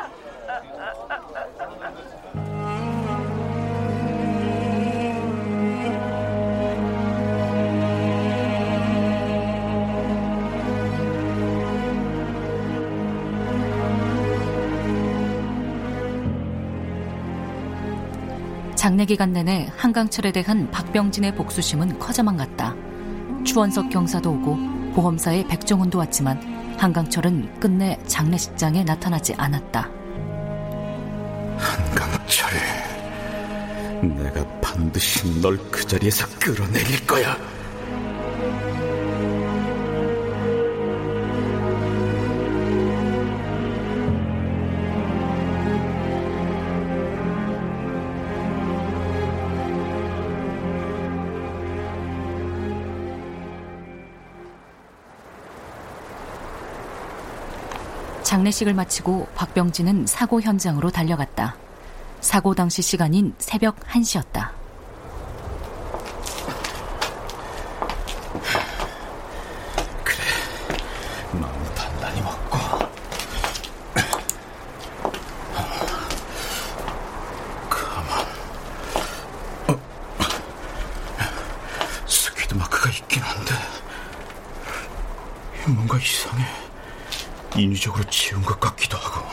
장례 18.74 19.04
기간 19.04 19.32
내내 19.32 19.68
한강철에 19.76 20.32
대한 20.32 20.68
박병진의 20.72 21.36
복수심은 21.36 22.00
커져만 22.00 22.36
갔다. 22.36 22.74
추원석 23.44 23.90
경사도 23.90 24.32
오고 24.32 24.92
보험사의 24.94 25.46
백종훈도 25.46 25.98
왔지만 25.98 26.61
한강철은 26.78 27.60
끝내 27.60 27.98
장례식장에 28.06 28.84
나타나지 28.84 29.34
않았다. 29.34 29.88
한강철, 31.58 32.50
내가 34.02 34.44
반드시 34.60 35.40
널 35.40 35.56
그 35.70 35.86
자리에서 35.86 36.26
끌어내릴 36.40 37.06
거야. 37.06 37.36
장례식을 58.42 58.74
마치고 58.74 59.28
박병진은 59.36 60.06
사고 60.06 60.40
현장으로 60.40 60.90
달려갔다. 60.90 61.56
사고 62.20 62.54
당시 62.54 62.82
시간인 62.82 63.34
새벽 63.38 63.78
1시였다. 63.80 64.50
마음 71.32 71.74
단단히 71.74 72.20
먹고 72.20 72.58
가만 77.70 78.26
어. 79.68 79.80
스퀴드 82.06 82.54
마크가 82.54 82.90
있긴 82.90 83.22
한데 83.22 83.52
뭔가 85.66 85.96
이상해 85.98 86.44
인위적으로 87.82 88.04
지운 88.04 88.42
것 88.42 88.58
같기도 88.60 88.96
하고. 88.96 89.28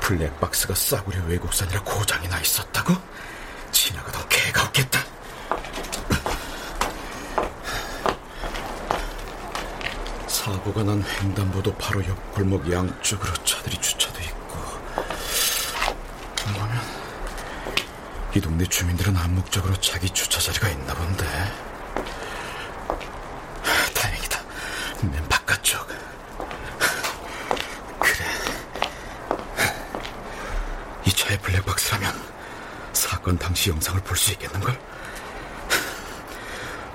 블랙박스가 0.00 0.74
싸구려 0.74 1.22
외국산이라 1.24 1.82
고장이 1.82 2.28
나 2.28 2.40
있었다고? 2.40 2.94
지나가던 3.70 4.28
개가 4.28 4.64
없겠다. 4.64 5.00
사고가 10.26 10.82
난 10.82 11.02
횡단보도 11.02 11.74
바로 11.76 12.04
옆 12.06 12.32
골목 12.32 12.70
양쪽으로 12.70 13.32
차들이 13.44 13.76
주차돼 13.78 14.24
있고. 14.24 14.58
그러면 16.36 16.80
이 18.34 18.40
동네 18.40 18.64
주민들은 18.66 19.16
암묵적으로 19.16 19.76
자기 19.80 20.08
주차 20.10 20.40
자리가 20.40 20.68
있나 20.70 20.94
본데. 20.94 21.24
다행이다. 23.94 24.40
맨 25.02 25.33
바깥쪽. 25.44 25.86
그래. 27.98 28.24
이 31.04 31.12
차의 31.12 31.38
블랙박스라면 31.38 32.14
사건 32.92 33.38
당시 33.38 33.70
영상을 33.70 34.00
볼 34.02 34.16
수 34.16 34.32
있겠는걸? 34.32 34.78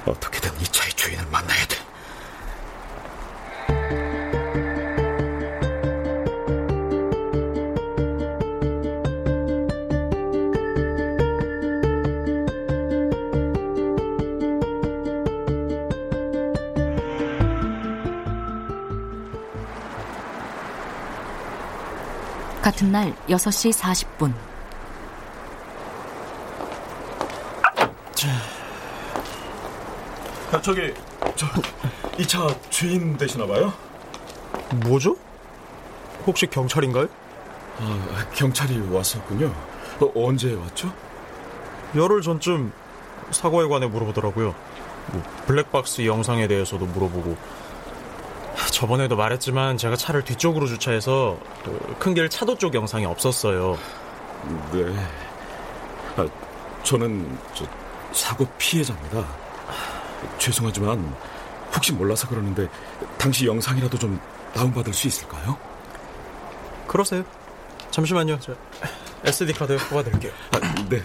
어떻게든 0.05 0.59
이 0.62 0.63
차의 0.65 0.91
주인을 0.93 1.25
만나야 1.27 1.65
돼 1.67 1.77
같은 22.80 22.94
날 22.94 23.13
6시 23.28 23.74
40분. 23.74 24.34
아, 30.52 30.62
저기 30.62 30.94
저 31.36 31.48
이 32.18 32.26
차 32.28 32.48
주인 32.70 33.15
되시나 33.18 33.46
봐요? 33.48 33.72
뭐죠? 34.86 35.15
혹시 36.28 36.48
경찰인가요? 36.48 37.08
아, 37.80 38.26
경찰이 38.34 38.78
왔었군요. 38.92 39.54
어, 40.02 40.12
언제 40.15 40.54
왔죠? 40.54 40.92
열흘 41.96 42.22
전쯤 42.22 42.74
사고에 43.32 43.68
관해 43.70 43.88
물어보더라고요. 43.88 44.54
뭐 45.13 45.24
블랙박스 45.48 46.06
영상에 46.06 46.48
대해서도 46.50 46.86
물어보고 46.88 47.38
저번에도 48.80 49.18
말했지만 49.18 49.76
제가 49.76 49.98
차를 49.98 50.24
뒤쪽으로 50.24 50.65
주차해서 50.65 51.38
그 51.65 51.96
큰길 52.00 52.30
차도 52.30 52.58
쪽 52.58 52.74
영상이 52.74 53.04
없었어요. 53.04 53.78
네. 54.72 54.86
아, 56.15 56.26
저는 56.84 57.38
저 57.54 57.65
사고 58.13 58.48
피해자입니다. 58.58 59.28
죄송하지만 60.38 61.13
혹시 61.76 61.92
몰라서 61.92 62.26
그러는데 62.30 62.70
당시 63.18 63.46
영상이라도 63.48 64.00
좀 64.00 64.18
다운받을 64.54 64.94
수 64.94 65.08
있을까요? 65.08 65.58
그러세요. 66.88 67.26
잠시만요. 67.92 68.39
저 68.39 68.56
SD 69.26 69.52
카드 69.56 69.78
뽑아드릴게요. 69.89 70.32
아, 70.54 70.60
네. 70.88 71.02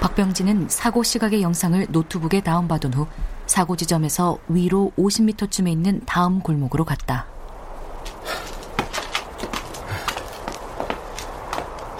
박병진은 0.00 0.68
사고 0.68 1.02
시각의 1.02 1.40
영상을 1.40 1.86
노트북에 1.88 2.42
다운받은 2.42 2.92
후 2.92 3.06
사고 3.46 3.76
지점에서 3.76 4.38
위로 4.48 4.92
50m쯤에 4.98 5.68
있는 5.70 6.00
다음 6.04 6.40
골목으로 6.40 6.84
갔다. 6.84 7.26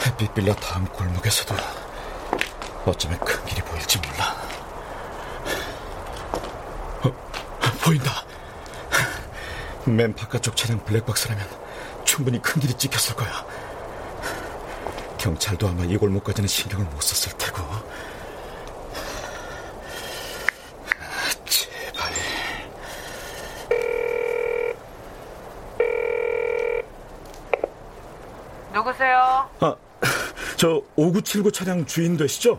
햇빛 0.05 0.35
빌라 0.35 0.55
다음 0.57 0.85
골목에서도 0.87 1.55
어쩌면 2.87 3.19
큰 3.21 3.45
길이 3.45 3.61
보일지 3.63 3.99
몰라. 3.99 4.37
어, 7.05 7.13
보인다. 7.85 8.25
맨 9.85 10.15
바깥쪽 10.15 10.57
차량 10.57 10.83
블랙박스라면 10.85 11.47
충분히 12.05 12.41
큰 12.43 12.61
길이 12.61 12.75
찍혔을 12.75 13.15
거야. 13.15 13.45
경찰도 15.19 15.69
아마 15.69 15.85
이 15.85 15.97
골목까지는 15.97 16.49
신경을 16.49 16.87
못 16.87 17.01
썼을 17.03 17.37
테고. 17.39 17.63
제발. 21.47 22.13
누구세요? 28.73 29.49
아, 29.61 29.75
저 30.57 30.83
5979 30.97 31.53
차량 31.53 31.85
주인 31.87 32.17
되시죠? 32.17 32.59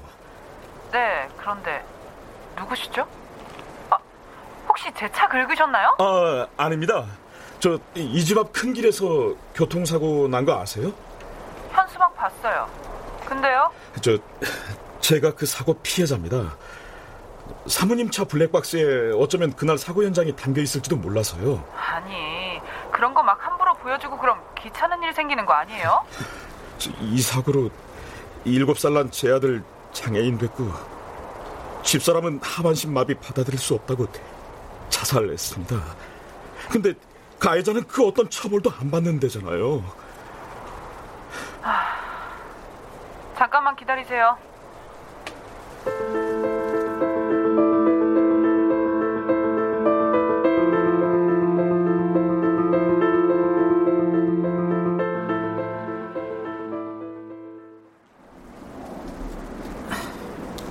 네, 0.91 1.28
그런데 1.38 1.84
누구시죠? 2.58 3.06
아, 3.89 3.97
혹시 4.67 4.91
제 4.95 5.10
차 5.12 5.28
긁으셨나요? 5.28 5.95
아, 6.00 6.47
아닙니다. 6.58 7.06
저 7.60 7.80
이 7.95 8.23
집 8.23 8.38
앞 8.38 8.52
큰 8.54 8.73
길에서 8.73 9.34
교통사고 9.56 10.28
난 10.28 10.45
거 10.45 10.60
아세요? 10.60 10.93
현수막 11.71 12.15
봤어요. 12.15 12.67
근데요? 13.26 13.71
저 14.02 14.17
제가 15.02 15.34
그 15.34 15.45
사고 15.45 15.73
피해자입니다. 15.82 16.56
사모님 17.65 18.12
차 18.12 18.23
블랙박스에 18.26 19.13
어쩌면 19.15 19.54
그날 19.56 19.78
사고 19.78 20.04
현장이 20.04 20.36
담겨 20.36 20.62
있을지도 20.62 20.95
몰라서요. 20.97 21.63
아니, 21.76 22.60
그런 22.91 23.13
거 23.13 23.23
막 23.23 23.43
함부로 23.45 23.73
보여주고 23.76 24.17
그럼 24.17 24.39
귀찮은 24.62 25.02
일 25.04 25.13
생기는 25.13 25.45
거 25.45 25.54
아니에요? 25.54 26.06
저이 26.78 27.17
사고로 27.19 27.69
일곱 28.45 28.80
살 28.80 28.93
난 28.93 29.12
제 29.12 29.32
아들 29.32 29.63
장애인 29.93 30.38
됐고 30.38 30.71
집사람은 31.84 32.39
하반신 32.43 32.93
마비 32.93 33.13
받아들일 33.15 33.60
수 33.60 33.73
없다고 33.76 34.08
자살했습니다. 34.89 35.76
근데 36.69 36.93
가해자는 37.39 37.86
그 37.88 38.06
어떤 38.06 38.30
처벌도 38.30 38.71
안 38.80 38.91
받는 38.91 39.19
데잖아요. 39.19 39.84
잠깐만 43.38 43.76
기다리세요. 43.76 44.38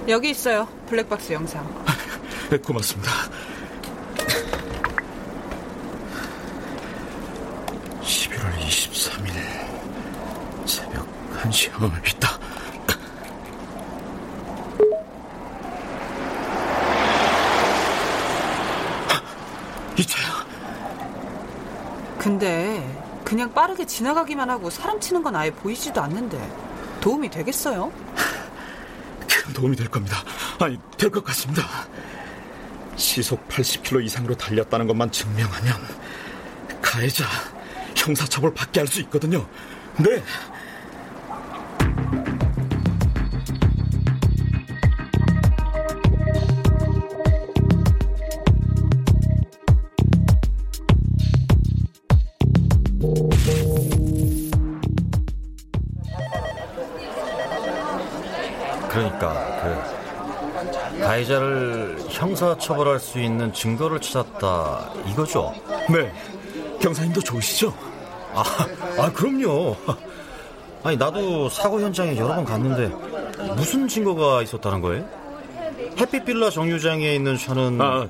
여기 0.08 0.30
있어요. 0.30 0.68
블랙박스 0.88 1.32
영상. 1.32 1.66
네, 2.50 2.58
고맙습니다. 2.58 3.10
11월 8.02 8.56
23일 8.60 10.66
새벽 10.66 11.06
1시 11.42 11.82
어, 11.82 11.90
있다. 12.06 12.38
이 19.98 20.04
차야. 20.06 20.46
근데 22.18 22.86
그냥 23.24 23.52
빠르게 23.52 23.86
지나가기만 23.86 24.50
하고 24.50 24.70
사람 24.70 25.00
치는 25.00 25.22
건 25.22 25.34
아예 25.34 25.50
보이지도 25.50 26.00
않는데 26.02 26.38
도움이 27.00 27.30
되겠어요? 27.30 27.90
큰 29.56 29.60
도움이 29.60 29.76
될 29.76 29.88
겁니다. 29.88 30.22
아니, 30.60 30.78
될 30.98 31.10
것 31.10 31.24
같습니다. 31.24 31.64
시속 32.96 33.46
80km 33.48 34.04
이상으로 34.04 34.34
달렸다는 34.36 34.86
것만 34.86 35.10
증명하면 35.10 35.74
가해자 36.82 37.24
형사처벌 37.96 38.54
받게 38.54 38.80
할 38.80 38.86
수 38.86 39.00
있거든요. 39.02 39.46
네. 39.98 40.22
형사 62.36 62.58
처벌할 62.58 63.00
수 63.00 63.18
있는 63.18 63.50
증거를 63.50 63.98
찾았다 63.98 64.92
이거죠? 65.08 65.54
네. 65.88 66.12
경사님도 66.82 67.22
좋으시죠? 67.22 67.72
아, 68.34 68.44
아 68.98 69.10
그럼요. 69.10 69.74
아니 70.84 70.98
나도 70.98 71.48
사고 71.48 71.80
현장에 71.80 72.14
여러 72.18 72.34
번 72.34 72.44
갔는데 72.44 72.88
무슨 73.54 73.88
증거가 73.88 74.42
있었다는 74.42 74.82
거예요? 74.82 75.08
햇빛 75.98 76.26
빌라 76.26 76.50
정류장에 76.50 77.14
있는 77.14 77.38
차는 77.38 77.80
아, 77.80 78.06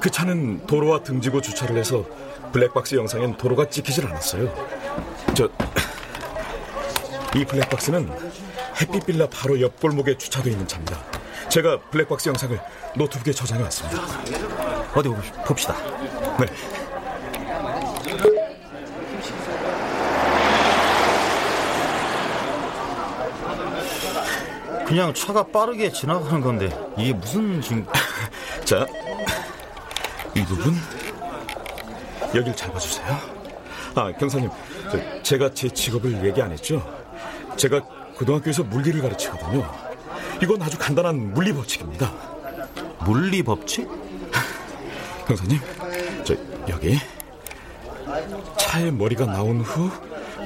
그 0.00 0.10
차는 0.10 0.66
도로와 0.66 1.02
등지고 1.02 1.42
주차를 1.42 1.76
해서 1.76 2.02
블랙박스 2.52 2.94
영상엔 2.94 3.36
도로가 3.36 3.68
찍히질 3.68 4.06
않았어요. 4.06 4.50
저, 5.34 5.50
이 7.36 7.44
블랙박스는 7.44 8.10
햇빛 8.80 9.04
빌라 9.04 9.26
바로 9.30 9.60
옆 9.60 9.78
골목에 9.78 10.16
주차되어 10.16 10.50
있는 10.52 10.66
차입니다. 10.66 11.15
제가 11.48 11.80
블랙박스 11.90 12.28
영상을 12.28 12.60
노트북에 12.96 13.32
저장해 13.32 13.62
왔습니다. 13.64 14.02
어디 14.94 15.08
봅시다. 15.46 15.74
네. 16.38 16.46
그냥 24.86 25.12
차가 25.14 25.42
빠르게 25.42 25.90
지나가는 25.90 26.40
건데 26.40 26.70
이게 26.96 27.12
무슨 27.12 27.60
증거? 27.60 27.92
자, 28.64 28.86
이 30.34 30.44
부분 30.44 30.74
여길 32.34 32.54
잘 32.54 32.72
봐주세요. 32.72 33.18
아, 33.96 34.12
경사님, 34.12 34.50
저, 34.90 35.22
제가 35.22 35.50
제 35.54 35.68
직업을 35.68 36.24
얘기 36.24 36.40
안 36.40 36.52
했죠? 36.52 36.80
제가 37.56 37.80
고등학교에서 38.16 38.62
물리를 38.62 39.00
가르치거든요. 39.02 39.85
이건 40.42 40.60
아주 40.62 40.78
간단한 40.78 41.34
물리 41.34 41.52
법칙입니다. 41.52 42.12
물리 43.04 43.42
법칙? 43.42 43.88
형사님, 45.26 45.58
저 46.24 46.34
여기 46.68 46.98
차의 48.58 48.92
머리가 48.92 49.26
나온 49.26 49.60
후 49.60 49.90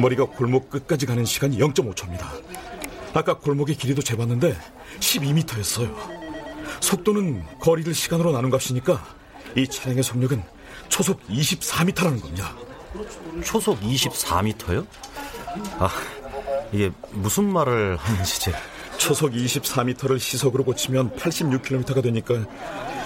머리가 0.01 0.25
골목 0.25 0.71
끝까지 0.71 1.07
가는 1.07 1.25
시간이 1.25 1.59
0.5초입니다. 1.59 2.27
아까 3.13 3.39
골목의 3.39 3.77
길이도 3.77 4.03
재봤는데 4.03 4.57
12m였어요. 5.01 5.95
속도는 6.81 7.45
거리를 7.61 7.93
시간으로 7.93 8.33
나눈 8.33 8.51
값이니까 8.51 9.05
이 9.57 9.67
차량의 9.67 10.03
속력은 10.03 10.43
초속 10.89 11.21
24m라는 11.29 12.21
겁니다. 12.21 12.55
초속 13.45 13.81
24m요? 13.81 14.87
아, 15.79 15.91
이게 16.73 16.91
무슨 17.11 17.53
말을 17.53 17.97
하는지 17.97 18.41
제 18.41 18.53
초속 19.01 19.33
24m를 19.33 20.19
시속으로 20.19 20.63
고치면 20.63 21.17
86km가 21.17 22.03
되니까 22.03 22.45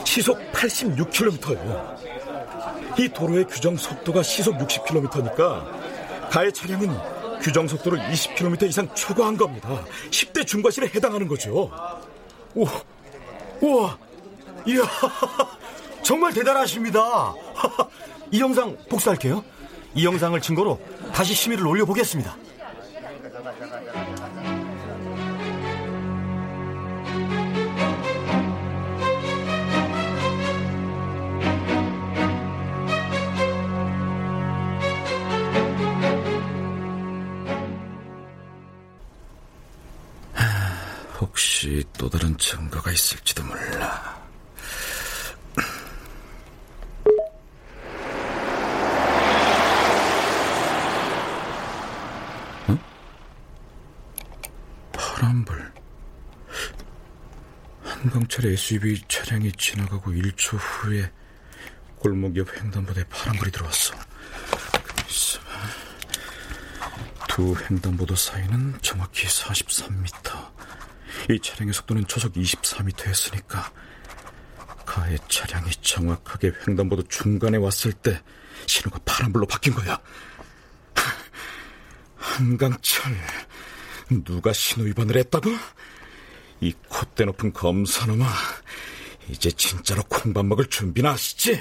시속 0.04 0.36
86km예요. 0.52 1.94
이 2.98 3.08
도로의 3.08 3.44
규정 3.44 3.76
속도가 3.76 4.24
시속 4.24 4.58
60km니까 4.58 6.30
가해 6.30 6.50
차량은 6.50 6.88
규정 7.40 7.68
속도를 7.68 8.00
20km 8.00 8.68
이상 8.68 8.92
초과한 8.92 9.36
겁니다. 9.36 9.84
10대 10.10 10.44
중과실에 10.44 10.88
해당하는 10.88 11.28
거죠. 11.28 11.70
오, 12.56 12.66
우와, 13.60 13.96
이야, 14.66 14.82
정말 16.02 16.34
대단하십니다. 16.34 17.34
이 18.32 18.40
영상 18.40 18.76
복사할게요. 18.90 19.44
이 19.94 20.04
영상을 20.04 20.38
증거로 20.40 20.80
다시 21.12 21.34
심의를 21.34 21.64
올려보겠습니다. 21.64 22.36
증거가 42.54 42.92
있을지도 42.92 43.42
몰라. 43.42 44.22
어? 52.68 52.78
파란불. 54.92 55.72
한 57.82 58.10
경찰 58.10 58.46
SUV 58.46 59.02
차량이 59.08 59.50
지나가고 59.50 60.12
1초 60.12 60.56
후에 60.56 61.10
골목 61.96 62.36
옆 62.36 62.56
횡단보도에 62.56 63.02
파란불이 63.10 63.50
들어왔어. 63.50 63.94
두 67.26 67.56
횡단보도 67.68 68.14
사이는 68.14 68.78
정확히 68.80 69.26
43m. 69.26 70.53
이 71.30 71.40
차량의 71.40 71.72
속도는 71.72 72.06
초속 72.06 72.34
24m였으니까 72.34 73.72
가해 74.84 75.16
차량이 75.28 75.70
정확하게 75.80 76.52
횡단보도 76.66 77.04
중간에 77.04 77.56
왔을 77.56 77.92
때 77.92 78.22
신호가 78.66 78.98
파란불로 79.04 79.46
바뀐 79.46 79.74
거야. 79.74 79.98
한강철, 82.16 83.16
누가 84.24 84.52
신호 84.52 84.84
위반을 84.84 85.16
했다고? 85.18 85.50
이 86.60 86.72
콧대 86.88 87.24
높은 87.24 87.52
검사놈아, 87.52 88.26
이제 89.28 89.50
진짜로 89.50 90.02
콩밥 90.04 90.44
먹을 90.44 90.66
준비나 90.66 91.12
하시지? 91.12 91.58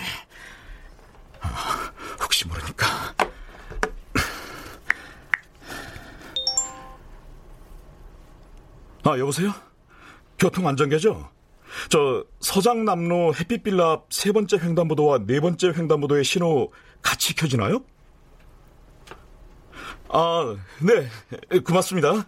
아, 1.41 1.91
혹시 2.21 2.47
모르니까. 2.47 3.15
아, 9.04 9.18
여보세요? 9.20 9.54
교통안전계죠? 10.39 11.30
저 11.89 12.24
서장남로 12.39 13.34
햇빛빌라 13.36 13.92
앞 13.92 14.06
세 14.12 14.32
번째 14.32 14.58
횡단보도와 14.58 15.20
네 15.26 15.39
번째 15.39 15.70
횡단보도의 15.76 16.24
신호 16.24 16.72
같이 17.02 17.36
켜지나요? 17.36 17.84
아, 20.10 20.56
네, 20.80 21.60
고맙습니다. 21.62 22.28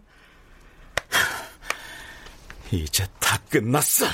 이제 2.71 3.05
다 3.19 3.37
끝났어. 3.49 4.05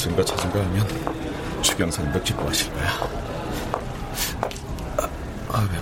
증거 0.00 0.24
찾은가 0.24 0.58
하면 0.60 1.60
주경사님도 1.60 2.22
기뻐하실 2.22 2.72
거야. 2.72 2.88
아, 4.96 5.08
아, 5.50 5.68
배 5.68 5.76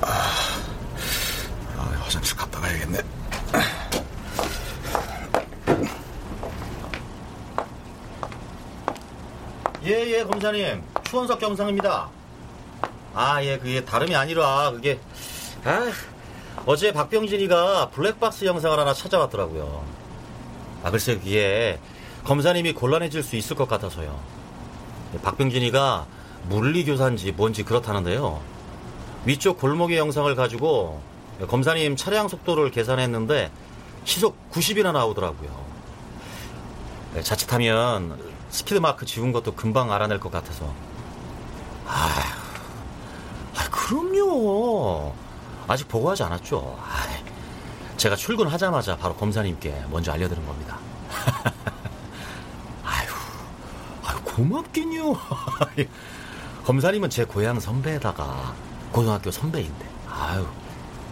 아, 0.00 0.34
아, 1.76 1.82
화장실 2.00 2.36
갔다 2.36 2.58
가야겠네. 2.58 2.98
예, 9.84 10.18
예, 10.18 10.24
검사님. 10.24 10.82
추원석 11.04 11.38
경상입니다. 11.38 12.08
아, 13.14 13.44
예, 13.44 13.56
그게 13.56 13.84
다름이 13.84 14.16
아니라, 14.16 14.72
그게, 14.72 14.98
아, 15.64 15.92
어제 16.66 16.92
박병진이가 16.92 17.90
블랙박스 17.90 18.46
영상을 18.46 18.76
하나 18.76 18.92
찾아왔더라고요. 18.92 19.84
아, 20.82 20.90
글쎄, 20.90 21.16
그게 21.16 21.78
검사님이 22.28 22.74
곤란해질 22.74 23.22
수 23.22 23.36
있을 23.36 23.56
것 23.56 23.66
같아서요. 23.66 24.20
박병진이가 25.22 26.06
물리교사인지 26.50 27.32
뭔지 27.32 27.62
그렇다는데요. 27.62 28.42
위쪽 29.24 29.58
골목의 29.58 29.96
영상을 29.96 30.34
가지고 30.34 31.00
검사님 31.48 31.96
차량 31.96 32.28
속도를 32.28 32.70
계산했는데 32.70 33.50
시속 34.04 34.36
90이나 34.50 34.92
나오더라고요. 34.92 35.48
네, 37.14 37.22
자칫하면 37.22 38.18
스피드 38.50 38.78
마크 38.78 39.06
지운 39.06 39.32
것도 39.32 39.54
금방 39.54 39.90
알아낼 39.90 40.20
것 40.20 40.30
같아서. 40.30 40.70
아, 41.86 42.10
아 43.56 43.70
그럼요. 43.70 45.14
아직 45.66 45.88
보고하지 45.88 46.24
않았죠. 46.24 46.78
아, 46.78 47.96
제가 47.96 48.16
출근하자마자 48.16 48.98
바로 48.98 49.14
검사님께 49.14 49.84
먼저 49.90 50.12
알려드린 50.12 50.44
겁니다. 50.44 50.78
고맙긴요. 54.38 55.18
검사님은 56.64 57.10
제 57.10 57.24
고향 57.24 57.58
선배에다가 57.58 58.54
고등학교 58.92 59.32
선배인데, 59.32 59.88
아유, 60.08 60.46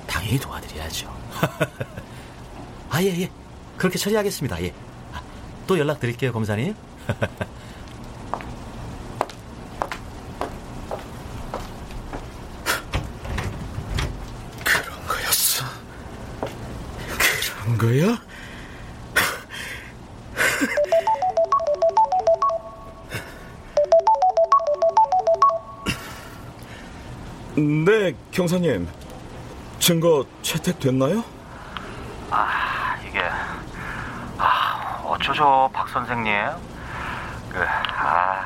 당연히 0.06 0.38
도와드려야죠. 0.38 1.12
아, 2.88 3.02
예, 3.02 3.08
예. 3.22 3.28
그렇게 3.76 3.98
처리하겠습니다, 3.98 4.62
예. 4.62 4.72
아, 5.12 5.20
또 5.66 5.76
연락드릴게요, 5.76 6.32
검사님. 6.32 6.72
그런 14.64 15.06
거였어. 15.08 15.64
그런 17.64 17.78
거야? 17.78 18.25
경사님. 28.36 28.86
증거 29.78 30.26
채택됐나요? 30.42 31.24
아, 32.30 32.94
이게, 33.08 33.22
아, 34.36 35.00
어쩌죠, 35.06 35.70
박 35.72 35.88
선생님? 35.88 36.34
그, 37.50 37.64
아, 37.66 38.44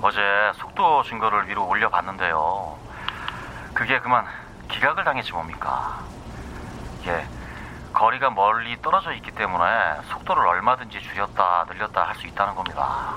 어제 0.00 0.20
속도 0.54 1.02
증거를 1.02 1.48
위로 1.48 1.66
올려봤는데요. 1.66 2.78
그게 3.74 3.98
그만 3.98 4.24
기각을 4.70 5.02
당했지 5.02 5.32
뭡니까? 5.32 6.00
이게, 7.00 7.26
거리가 7.92 8.30
멀리 8.30 8.80
떨어져 8.80 9.12
있기 9.14 9.32
때문에 9.32 9.64
속도를 10.12 10.46
얼마든지 10.46 11.00
줄였다, 11.02 11.66
늘렸다 11.68 12.06
할 12.06 12.14
수 12.14 12.28
있다는 12.28 12.54
겁니다. 12.54 13.16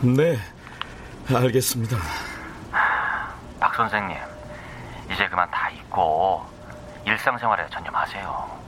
네, 0.00 0.38
알겠습니다. 1.34 1.98
박 3.60 3.74
선생님, 3.74 4.16
이제 5.12 5.28
그만 5.28 5.48
다 5.50 5.68
잊고 5.70 6.44
일상생활에 7.04 7.68
전념하세요. 7.70 8.60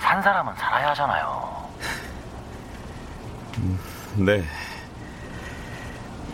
산 0.00 0.22
사람은 0.22 0.54
살아야 0.56 0.90
하잖아요. 0.90 1.68
네. 4.16 4.44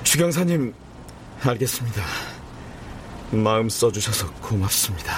주경사님, 0.02 0.74
알겠습니다. 1.46 2.02
마음 3.30 3.68
써주셔서 3.68 4.30
고맙습니다. 4.40 5.12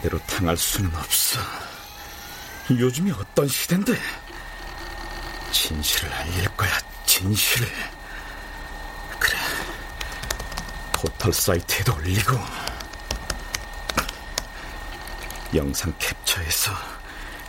이대로 0.00 0.18
당할 0.20 0.56
수는 0.56 0.94
없어. 0.96 1.38
요즘이 2.70 3.12
어떤 3.12 3.46
시대인데? 3.46 3.98
진실을 5.52 6.12
알릴 6.12 6.48
거야, 6.56 6.70
진실을. 7.04 7.68
그래. 9.18 9.38
포털 10.92 11.32
사이트에도 11.32 11.94
올리고. 11.96 12.38
영상 15.54 15.92
캡처해서 15.98 16.72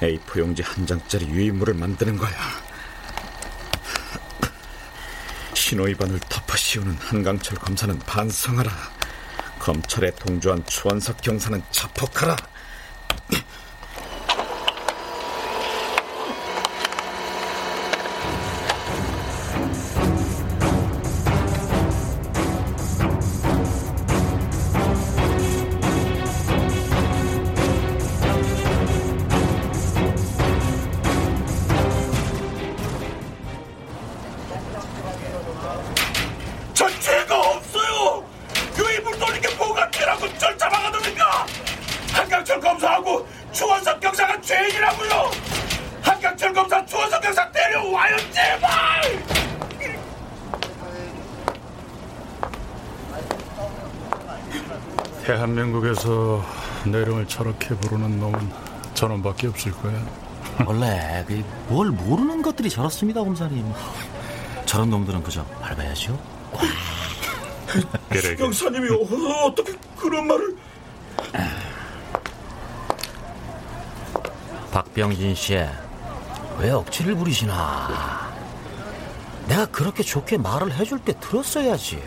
A4 0.01 0.39
용지 0.39 0.61
한 0.61 0.85
장짜리 0.85 1.27
유인물을 1.27 1.75
만드는 1.75 2.17
거야. 2.17 2.31
신호 5.53 5.83
위반을 5.83 6.19
덮어 6.27 6.57
씌우는 6.57 6.97
한강철 6.97 7.57
검사는 7.59 7.97
반성하라. 7.99 9.00
검찰에 9.61 10.09
동조한 10.15 10.65
추원석 10.65 11.21
경사는 11.21 11.61
자폭하라. 11.69 12.35
저놈밖에 59.41 59.47
없을 59.47 59.71
거야. 59.71 60.05
원래 60.65 61.25
그뭘 61.67 61.89
모르는 61.89 62.41
것들이 62.41 62.69
저렇습니다, 62.69 63.21
검사님. 63.21 63.65
저런 64.65 64.89
놈들은 64.89 65.23
그저 65.23 65.43
밟아야죠. 65.45 66.17
그래, 68.09 68.35
경사님이 68.35 68.89
어, 68.89 69.47
어떻게 69.47 69.73
그런 69.97 70.27
말을? 70.27 70.55
박병진 74.71 75.35
씨, 75.35 75.57
왜 76.59 76.71
억지를 76.71 77.15
부리시나? 77.15 78.31
내가 79.47 79.65
그렇게 79.65 80.03
좋게 80.03 80.37
말을 80.37 80.73
해줄 80.73 80.99
때 80.99 81.13
들었어야지. 81.19 82.01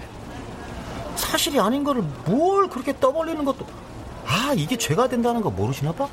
사실이 1.16 1.60
아닌 1.60 1.84
거를 1.84 2.02
뭘 2.24 2.68
그렇게 2.68 2.98
떠벌리는 2.98 3.44
것도. 3.44 3.66
아, 4.26 4.52
이게 4.56 4.76
죄가 4.76 5.08
된다는 5.08 5.40
거 5.42 5.50
모르시나 5.50 5.92
봐? 5.92 6.08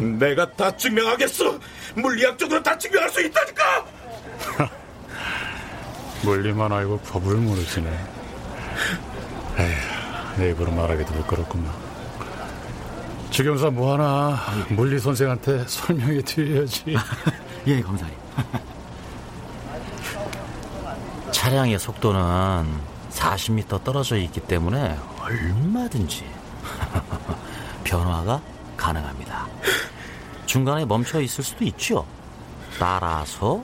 내가 0.00 0.50
다 0.52 0.76
증명하겠어. 0.76 1.58
물리학적으로 1.94 2.62
다 2.62 2.76
증명할 2.76 3.10
수 3.10 3.22
있다니까. 3.22 3.86
물리만 6.22 6.72
알고 6.72 6.98
법을 7.00 7.36
모르시네. 7.36 7.88
에휴, 9.58 10.38
내 10.38 10.50
입으로 10.50 10.72
말하기도 10.72 11.12
부끄럽구만. 11.12 11.72
주경사 13.30 13.70
뭐하나 13.70 14.40
물리 14.70 14.98
선생한테 14.98 15.64
설명해 15.66 16.22
드려야지. 16.22 16.96
예, 17.66 17.80
검사님. 17.80 18.14
차량의 21.30 21.78
속도는 21.78 22.66
40m 23.10 23.84
떨어져 23.84 24.16
있기 24.16 24.40
때문에 24.40 24.98
얼마든지 25.20 26.24
변화가 27.84 28.40
가능합니다. 28.76 29.46
중간에 30.50 30.84
멈춰 30.84 31.20
있을 31.20 31.44
수도 31.44 31.64
있죠. 31.66 32.04
따라서 32.80 33.62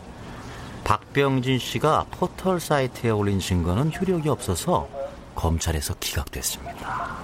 박병진 0.85 1.59
씨가 1.59 2.07
포털 2.13 2.61
사이트에 2.61 3.11
올린 3.11 3.41
증거는 3.41 3.91
효력이 3.93 4.29
없어서 4.29 4.89
검찰에서 5.35 5.95
기각됐습니다. 5.99 7.17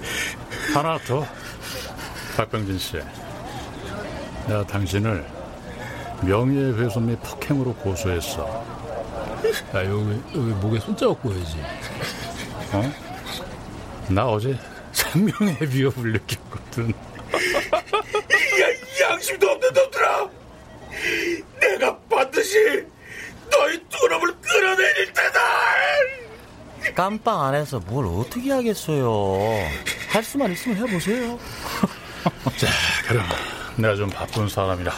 하나 0.72 0.96
더. 1.06 1.22
박병진 2.34 2.78
씨. 2.78 2.96
내가 4.46 4.66
당신을 4.66 5.30
명예훼손 6.22 7.04
및 7.04 7.18
폭행으로 7.22 7.74
고소했어. 7.74 8.64
야, 9.74 9.84
여기, 9.84 10.22
여기 10.34 10.50
목에 10.62 10.80
손자국 10.80 11.20
보여야지. 11.20 11.58
어? 12.72 12.90
나 14.08 14.26
어제 14.26 14.58
생명의 14.92 15.58
위협을 15.60 16.12
느꼈거든. 16.14 16.94
야, 19.02 19.10
양심도 19.10 19.48
없는 19.48 19.72
놈들아! 19.72 20.28
내가 21.60 21.98
반드시 22.08 22.58
너희 23.50 23.82
두 23.88 24.08
놈을 24.08 24.34
끌어내릴 24.40 25.12
테다! 25.12 25.40
깜빵 26.94 27.46
안에서 27.46 27.80
뭘 27.80 28.06
어떻게 28.06 28.52
하겠어요. 28.52 29.68
할 30.08 30.22
수만 30.22 30.52
있으면 30.52 30.76
해보세요. 30.76 31.38
자, 32.56 32.68
그럼 33.08 33.26
내가 33.76 33.96
좀 33.96 34.08
바쁜 34.10 34.48
사람이라. 34.48 34.92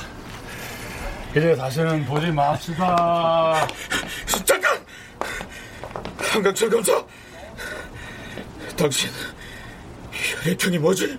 이제 1.31 1.55
다시는 1.55 2.05
보지 2.05 2.31
맙시다. 2.31 3.67
잠깐! 4.45 4.85
한강철 6.19 6.69
검사! 6.71 7.05
당신 8.77 9.11
혈액형이 10.13 10.79
뭐지? 10.79 11.19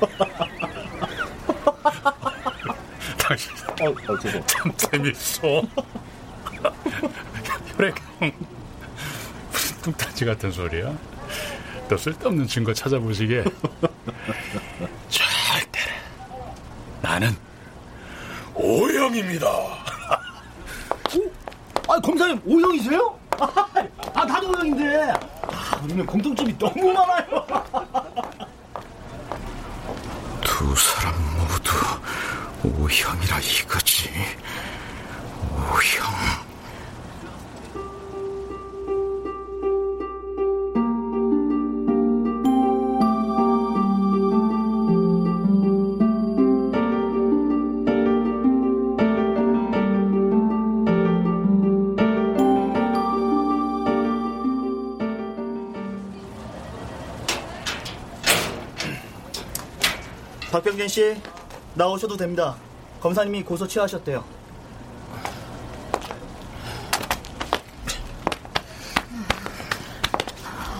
당신 3.18 3.50
어, 3.80 3.94
참 4.46 4.72
재밌어. 4.76 5.62
혈액형 7.76 8.32
무슨 9.52 9.76
뚱딴지 9.82 10.24
같은 10.24 10.50
소리야? 10.50 10.92
또 11.88 11.96
쓸데없는 11.96 12.46
증거 12.46 12.72
찾아보시게. 12.74 13.44
절대 15.08 15.80
나는 17.02 17.36
오형입니다. 18.54 19.46
아, 21.88 21.98
검사님, 22.00 22.40
O형이세요? 22.46 23.18
아, 24.14 24.24
나도 24.24 24.48
O형인데. 24.50 25.10
아, 25.10 25.80
우리는 25.82 26.06
공통점이 26.06 26.56
너무 26.56 26.92
많아요. 26.92 27.44
두 30.60 30.76
사람 30.76 31.14
모두 31.38 31.72
O형이라 32.62 33.38
이거지. 33.40 34.10
O형. 35.56 36.49
박병진 60.60 60.88
씨, 60.88 61.16
나오셔도 61.74 62.18
됩니다. 62.18 62.54
검사님이 63.00 63.42
고소 63.44 63.66
취하하셨대요. 63.66 64.22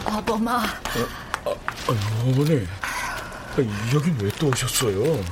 아범아, 0.04 0.56
아, 0.64 1.54
어머니, 2.24 2.66
아, 2.82 3.60
여긴 3.94 4.16
왜 4.20 4.30
또 4.38 4.48
오셨어요? 4.48 5.22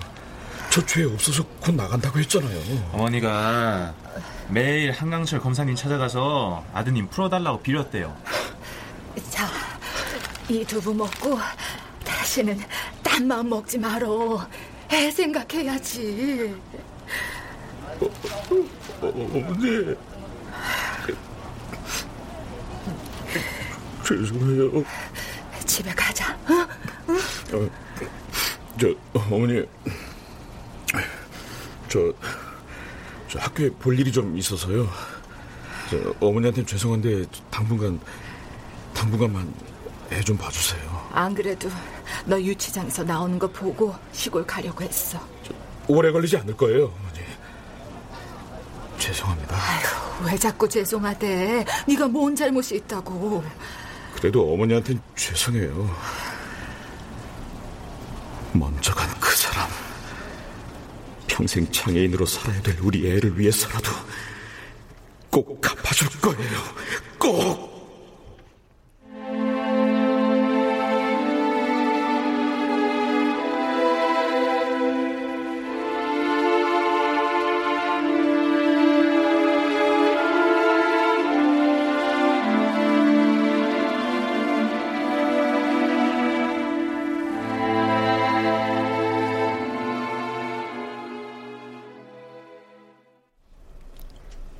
저 0.70 0.82
죄 0.86 1.04
없어서 1.04 1.42
곧 1.60 1.74
나간다고 1.74 2.18
했잖아요. 2.20 2.60
어머니가 2.92 3.94
매일 4.48 4.92
한강철 4.92 5.40
검사님 5.40 5.74
찾아가서 5.74 6.64
아드님 6.74 7.08
풀어달라고 7.08 7.60
빌었대요. 7.62 8.14
자, 9.30 9.48
이 10.48 10.64
두부 10.64 10.94
먹고 10.94 11.38
다시는 12.04 12.60
딴 13.18 13.26
마음 13.26 13.48
먹지 13.48 13.78
말어. 13.78 14.46
애 14.92 15.10
생각해야지. 15.10 16.54
어머니. 19.00 19.96
죄송해요. 24.06 24.84
집에 25.66 25.90
가자. 25.90 26.32
어? 26.48 27.56
어, 27.56 27.70
저 28.80 28.94
어머니, 29.12 29.64
저, 31.88 32.12
저 33.28 33.38
학교에 33.40 33.68
볼 33.70 33.98
일이 33.98 34.12
좀 34.12 34.38
있어서요. 34.38 34.88
저 35.90 36.14
어머니한테 36.20 36.64
죄송한데 36.64 37.24
당분간 37.50 37.98
당분간만 38.94 39.52
애 40.12 40.20
좀 40.22 40.36
봐주세요. 40.38 41.08
안 41.12 41.34
그래도 41.34 41.68
너 42.26 42.40
유치장에서 42.40 43.04
나오는 43.04 43.38
거 43.38 43.46
보고 43.48 43.94
시골 44.12 44.46
가려고 44.46 44.82
했어. 44.84 45.18
오래 45.86 46.10
걸리지 46.12 46.36
않을 46.38 46.56
거예요, 46.56 46.84
어머니. 46.84 47.18
죄송합니다. 48.98 49.56
아휴, 49.56 50.26
왜 50.26 50.36
자꾸 50.36 50.68
죄송하대? 50.68 51.64
네가 51.86 52.08
뭔 52.08 52.34
잘못이 52.36 52.76
있다고? 52.76 53.42
그래도 54.16 54.52
어머니한텐 54.52 55.00
죄송해요. 55.16 55.94
먼저 58.52 58.92
간 58.94 59.08
그 59.20 59.30
사람. 59.36 59.68
평생 61.26 61.70
장애인으로 61.70 62.26
살아야 62.26 62.60
될 62.62 62.76
우리 62.80 63.08
애를 63.10 63.38
위해서라도 63.38 63.90
꼭 65.30 65.60
갚아줄 65.60 66.08
거예요. 66.20 66.58
꼭! 67.18 67.67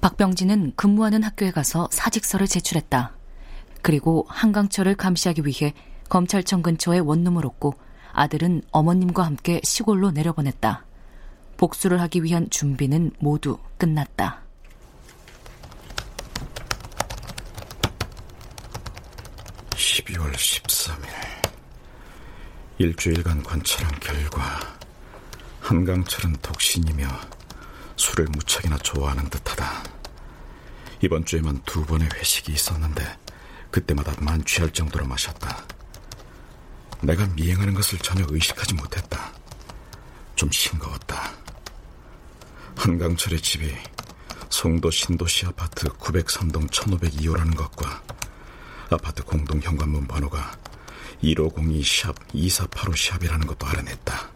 박병진은 0.09 0.73
근무하는 0.75 1.23
학교에 1.23 1.51
가서 1.51 1.87
사직서를 1.93 2.47
제출했다. 2.47 3.13
그리고 3.83 4.25
한강철을 4.31 4.95
감시하기 4.95 5.43
위해 5.45 5.75
검찰청 6.09 6.63
근처에 6.63 6.99
원룸을 7.01 7.45
얻고 7.45 7.75
아들은 8.13 8.63
어머님과 8.71 9.23
함께 9.23 9.61
시골로 9.63 10.13
내려보냈다. 10.13 10.87
복수를 11.59 12.01
하기 12.01 12.23
위한 12.23 12.49
준비는 12.49 13.11
모두 13.19 13.59
끝났다. 13.77 14.41
(12월 19.73 20.33
13일) 20.33 21.07
일주일간 22.79 23.43
관찰한 23.43 23.93
결과 24.01 24.43
한강철은 25.61 26.37
독신이며 26.41 27.07
술을 27.97 28.27
무척이나 28.31 28.79
좋아하는 28.79 29.29
듯하다. 29.29 29.98
이번 31.01 31.25
주에만 31.25 31.63
두 31.65 31.85
번의 31.85 32.09
회식이 32.15 32.53
있었는데 32.53 33.19
그때마다 33.71 34.13
만취할 34.21 34.73
정도로 34.73 35.07
마셨다. 35.07 35.65
내가 37.01 37.27
미행하는 37.29 37.75
것을 37.75 37.99
전혀 37.99 38.27
의식하지 38.29 38.75
못했다. 38.75 39.33
좀 40.35 40.51
싱거웠다. 40.51 41.33
한강철의 42.77 43.41
집이 43.41 43.73
송도 44.51 44.91
신도시 44.91 45.47
아파트 45.47 45.89
903동 45.89 46.69
1502호라는 46.71 47.57
것과 47.57 48.03
아파트 48.91 49.23
공동 49.23 49.61
현관문 49.61 50.09
번호가 50.09 50.59
1502샵 51.23 52.17
2485샵이라는 52.35 53.47
것도 53.47 53.67
알아냈다. 53.67 54.31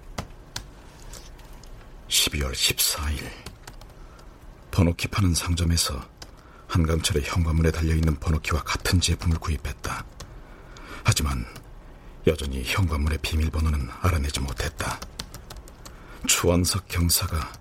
12월 2.09 2.53
14일 2.53 3.31
번호키 4.71 5.09
파는 5.09 5.35
상점에서 5.35 6.12
한강철의 6.73 7.25
현관문에 7.25 7.70
달려있는 7.70 8.16
번호키와 8.16 8.62
같은 8.62 8.99
제품을 8.99 9.39
구입했다. 9.39 10.05
하지만 11.05 11.45
여전히 12.27 12.62
현관문의 12.64 13.18
비밀번호는 13.18 13.91
알아내지 14.01 14.41
못했다. 14.41 14.99
추원석 16.27 16.89
경사가 16.89 17.53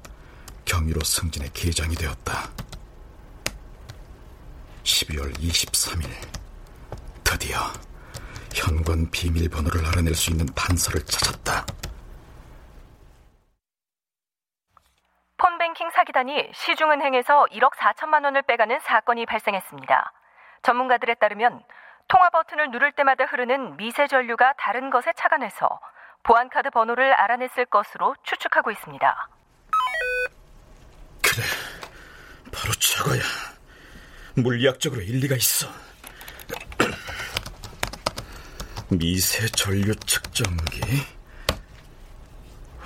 경위로 0.64 1.01
승진의 1.03 1.49
계장이 1.53 1.95
되었다. 1.95 2.49
12월 4.84 5.38
23일 5.39 6.09
드디어 7.26 7.59
현관 8.53 9.12
비밀번호를 9.12 9.86
알아낼 9.88 10.16
수 10.16 10.32
있는 10.32 10.45
단서를 10.55 11.01
찾았다. 11.05 11.66
폰 15.36 15.57
뱅킹 15.72 15.91
사기단이 15.91 16.51
시중은행에서 16.53 17.45
1억 17.51 17.74
4천만 17.76 18.26
원을 18.26 18.41
빼가는 18.41 18.80
사건이 18.82 19.26
발생했습니다. 19.26 20.11
전문가들에 20.63 21.15
따르면 21.15 21.63
통화 22.07 22.30
버튼을 22.30 22.72
누를 22.72 22.91
때마다 22.91 23.26
흐르는 23.26 23.78
미세 23.78 24.07
전류가 24.07 24.53
다른 24.57 24.89
것에 24.89 25.13
착안해서 25.15 25.80
보안카드 26.24 26.72
번호를 26.72 27.13
알아냈을 27.13 27.65
것으로 27.65 28.15
추측하고 28.24 28.72
있습니다. 28.72 29.30
그래, 31.24 31.43
바로 32.53 32.74
저거야. 32.74 33.22
물리학적으로 34.36 35.01
일리가 35.01 35.36
있어. 35.36 35.67
미세 38.89 39.47
전류 39.47 39.95
측정기. 39.95 40.82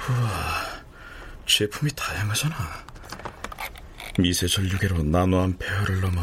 우와, 0.08 0.65
제품이 1.46 1.92
다양하잖아. 1.96 2.56
미세 4.18 4.48
전류계로 4.48 5.04
나노 5.04 5.40
암페어를 5.42 6.02
넘어 6.02 6.22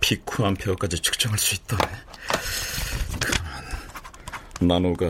피쿠 0.00 0.44
암페어까지 0.46 0.98
측정할 1.00 1.38
수 1.38 1.54
있다네. 1.54 1.82
그러면 3.20 3.46
나노가 4.60 5.06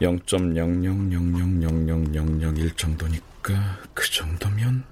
0.000000001 0.00 2.76
정도니까 2.76 3.78
그 3.94 4.10
정도면 4.10 4.84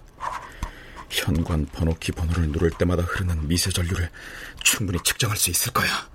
현관 1.10 1.66
번호키 1.66 2.12
번호를 2.12 2.48
누를 2.48 2.70
때마다 2.70 3.02
흐르는 3.02 3.48
미세 3.48 3.70
전류를 3.70 4.08
충분히 4.62 4.98
측정할 5.04 5.36
수 5.36 5.50
있을 5.50 5.72
거야. 5.72 6.08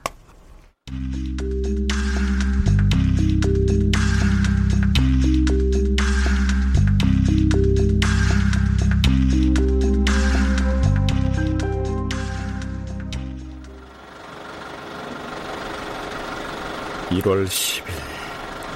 1월 17.09 17.47
10일 17.47 17.85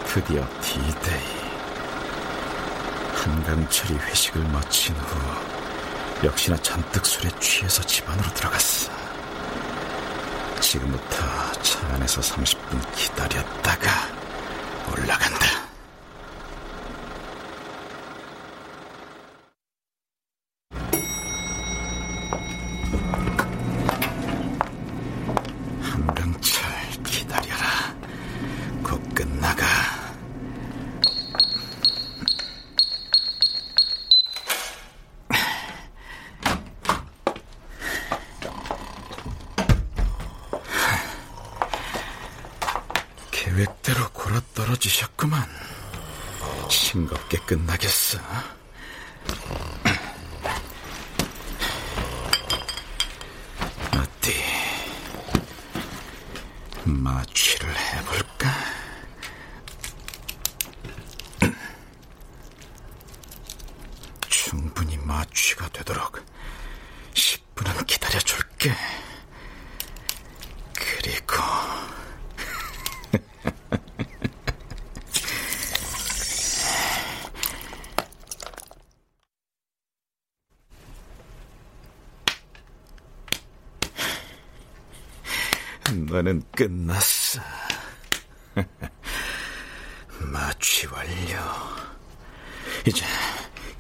드디어 0.05 0.47
디데이 0.61 1.41
한강철이 3.15 3.93
회식을 3.95 4.41
마친 4.45 4.95
후 4.95 6.25
역시나 6.25 6.57
잔뜩 6.57 7.05
술에 7.05 7.29
취해서 7.39 7.81
집 7.83 8.07
안으로 8.09 8.33
들어갔어. 8.33 8.91
지금부터 10.59 11.51
차 11.61 11.79
안에서 11.93 12.21
30분 12.21 12.95
기다렸다가 12.95 13.89
올라간다. 14.91 15.61
한강철 25.81 26.61
기다려라 27.03 27.95
곧 28.83 29.01
끝나가 29.15 29.65
계획대로 43.31 44.09
골아 44.13 44.41
떨어지셨구만 44.53 45.43
싱겁게 47.31 47.37
끝나겠어 47.45 48.19
끝났어. 86.61 87.41
마취 90.19 90.85
완료. 90.85 91.39
이제 92.85 93.03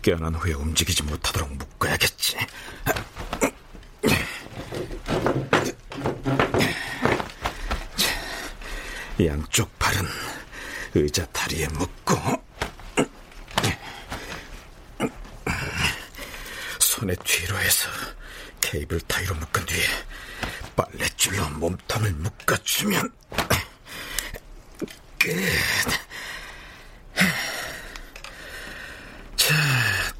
깨어난 0.01 0.33
후에 0.33 0.53
움직이지 0.53 1.03
못하도록 1.03 1.53
묶어야겠지. 1.57 2.37
양쪽 9.23 9.77
팔은 9.77 10.01
의자 10.95 11.23
다리에 11.27 11.67
묶고 11.67 12.15
손에 16.79 17.13
뒤로 17.23 17.59
해서 17.59 17.91
케이블 18.59 18.99
타이로 19.01 19.35
묶은 19.35 19.67
뒤에 19.67 19.85
빨랫줄로 20.75 21.49
몸통을 21.49 22.11
묶어주면 22.13 23.09
끝. 25.19 25.31
자, 29.35 29.55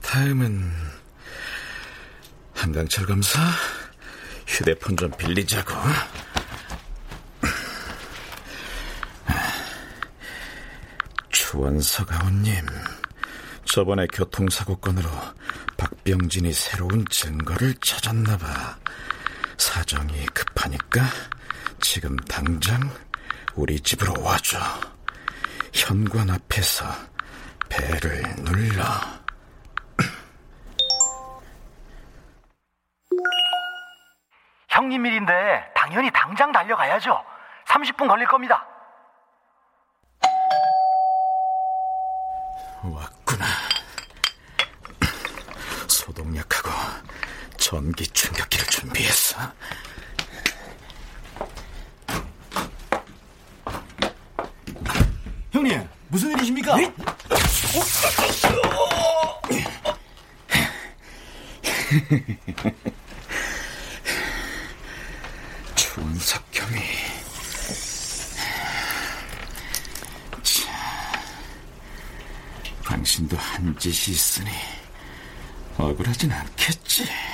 다음은 0.01 0.71
한강철 2.53 3.05
검사 3.05 3.39
휴대폰 4.45 4.97
좀 4.97 5.09
빌리자고. 5.17 5.73
추원석 11.29 12.11
아우님, 12.13 12.65
저번에 13.65 14.07
교통사고 14.07 14.77
건으로 14.77 15.09
박병진이 15.77 16.53
새로운 16.53 17.05
증거를 17.09 17.75
찾았나봐. 17.81 18.77
사정이 19.71 20.25
급하니까 20.33 21.01
지금 21.79 22.17
당장 22.17 22.77
우리 23.55 23.79
집으로 23.79 24.21
와줘. 24.21 24.59
현관 25.73 26.29
앞에서 26.29 26.85
배를 27.69 28.21
눌러. 28.43 28.83
형님 34.67 35.05
일인데 35.05 35.71
당연히 35.73 36.11
당장 36.11 36.51
달려가야죠. 36.51 37.23
30분 37.67 38.09
걸릴 38.09 38.27
겁니다. 38.27 38.67
왔구나. 42.83 43.45
소독약하고 45.87 47.10
전기 47.71 48.05
충격기를 48.07 48.67
준비했어. 48.67 49.39
형님, 55.53 55.87
무슨 56.09 56.31
일이십니까? 56.31 56.75
추원석 65.73 66.43
형이. 66.51 66.81
자, 70.43 70.69
당신도 72.83 73.37
한 73.37 73.79
짓이 73.79 74.13
있으니 74.13 74.49
억울하진 75.77 76.33
않겠지. 76.33 77.30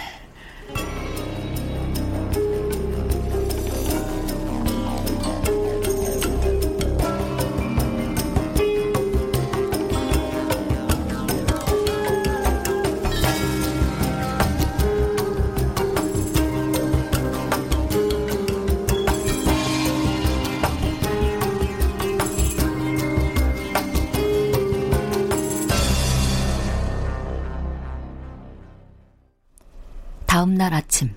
다음 30.68 30.72
날 30.72 30.74
아침 30.74 31.16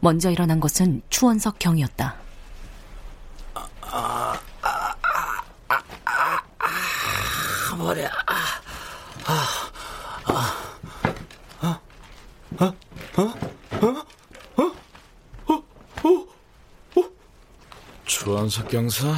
먼저 0.00 0.30
일어난 0.30 0.60
것은 0.60 1.00
추원석 1.08 1.58
경이었다. 1.58 2.16
머리, 7.78 8.04
아, 8.04 8.10
아, 9.24 9.46
아, 10.26 11.80
아, 12.58 12.60
어? 12.60 12.74
어? 13.16 14.72
어? 15.46 15.62
어? 16.02 17.00
어? 17.00 17.10
추원석 18.04 18.68
경사? 18.68 19.14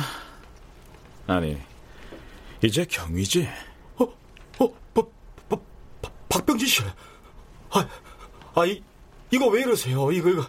아니, 1.27 1.61
이제 2.63 2.85
경위지? 2.85 3.49
박병진 6.29 6.69
씨. 6.69 6.83
아, 7.71 7.89
아, 8.55 8.65
이, 8.65 8.83
이거 9.31 9.47
왜 9.47 9.61
이러세요? 9.63 10.11
이거, 10.13 10.29
이거, 10.31 10.47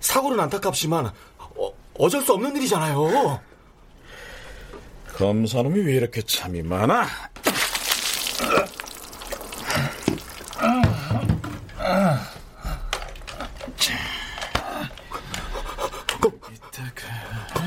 사고는 0.00 0.38
안타깝지만, 0.40 1.06
어, 1.38 1.72
어쩔 1.98 2.22
수 2.22 2.32
없는 2.34 2.56
일이잖아요. 2.56 3.40
검사놈이 5.16 5.80
왜 5.80 5.94
이렇게 5.94 6.22
참이 6.22 6.62
많아? 6.62 7.06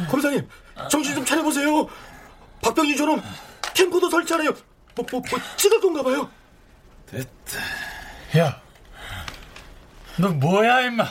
검사님, 0.10 0.48
정신 0.90 1.16
좀 1.16 1.26
차려보세요. 1.26 1.88
박병진처럼 2.62 3.22
캠코더 3.74 4.10
설치하네요. 4.10 4.52
뭐, 4.96 5.06
뭐, 5.12 5.22
뭐, 5.30 5.40
찍을 5.56 5.80
건가 5.80 6.02
봐요. 6.04 6.30
됐다. 7.10 7.60
야, 8.38 8.62
너 10.20 10.30
뭐야, 10.30 10.82
임마? 10.82 11.06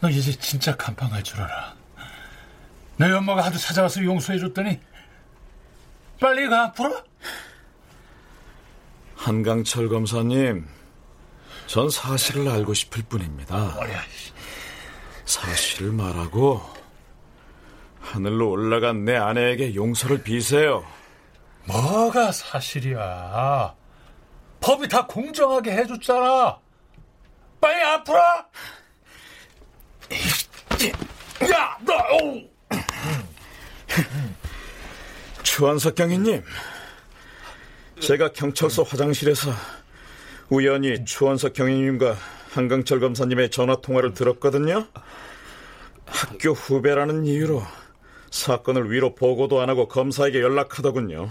너 0.00 0.08
이제 0.08 0.32
진짜 0.32 0.76
간판할 0.76 1.22
줄 1.22 1.40
알아. 1.40 1.74
내 2.96 3.10
엄마가 3.10 3.44
하도 3.44 3.58
찾아와서 3.58 4.02
용서해줬더니 4.04 4.80
빨리 6.20 6.48
가 6.48 6.64
앞으로. 6.64 7.02
한강철 9.16 9.88
검사님, 9.88 10.66
전 11.66 11.90
사실을 11.90 12.48
알고 12.48 12.74
싶을 12.74 13.02
뿐입니다. 13.02 13.76
사실을 15.24 15.92
말하고 15.92 16.62
하늘로 18.00 18.50
올라간 18.50 19.04
내 19.04 19.16
아내에게 19.16 19.74
용서를 19.74 20.22
비세요. 20.22 20.84
뭐가 21.66 22.32
사실이야? 22.32 23.74
법이 24.60 24.88
다 24.88 25.06
공정하게 25.06 25.72
해줬잖아. 25.72 26.58
빨리 27.60 27.82
앞으로. 27.82 28.18
야, 31.52 31.78
너, 31.80 31.94
오! 32.16 32.50
추한석 35.42 35.94
경위님, 35.94 36.42
제가 38.00 38.32
경찰서 38.32 38.82
화장실에서 38.84 39.50
우연히 40.48 41.04
추원석 41.04 41.52
경위님과 41.52 42.16
한강철 42.52 43.00
검사님의 43.00 43.50
전화 43.50 43.76
통화를 43.76 44.14
들었거든요. 44.14 44.86
학교 46.06 46.50
후배라는 46.52 47.24
이유로 47.24 47.62
사건을 48.30 48.90
위로 48.90 49.14
보고도 49.14 49.60
안 49.60 49.68
하고 49.68 49.86
검사에게 49.86 50.40
연락하더군요. 50.40 51.30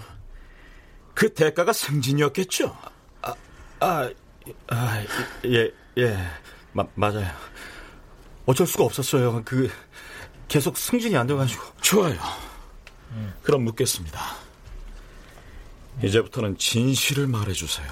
그 1.13 1.33
대가가 1.33 1.73
승진이었겠죠? 1.73 2.77
아, 3.21 3.33
아, 3.79 4.09
아 4.67 5.05
예, 5.45 5.71
예, 5.99 6.17
마, 6.71 6.85
맞아요. 6.95 7.27
어쩔 8.45 8.65
수가 8.65 8.85
없었어요. 8.85 9.41
그 9.43 9.69
계속 10.47 10.77
승진이 10.77 11.15
안 11.17 11.27
돼가지고. 11.27 11.61
좋아요. 11.81 12.17
그럼 13.43 13.63
묻겠습니다. 13.63 14.19
이제부터는 16.03 16.57
진실을 16.57 17.27
말해주세요. 17.27 17.87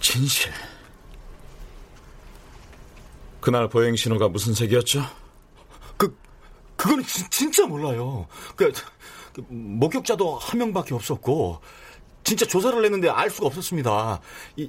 진실. 0.00 0.52
그날 3.40 3.68
보행 3.68 3.94
신호가 3.94 4.28
무슨 4.28 4.52
색이었죠? 4.54 5.04
그, 5.96 6.16
그거는 6.76 7.04
진, 7.04 7.26
진짜 7.30 7.64
몰라요. 7.66 8.26
그, 8.56 8.72
그, 9.32 9.44
목격자도 9.48 10.38
한 10.38 10.58
명밖에 10.58 10.94
없었고, 10.94 11.60
진짜 12.24 12.46
조사를 12.46 12.84
했는데 12.84 13.08
알 13.08 13.30
수가 13.30 13.46
없었습니다. 13.46 14.20
이, 14.56 14.68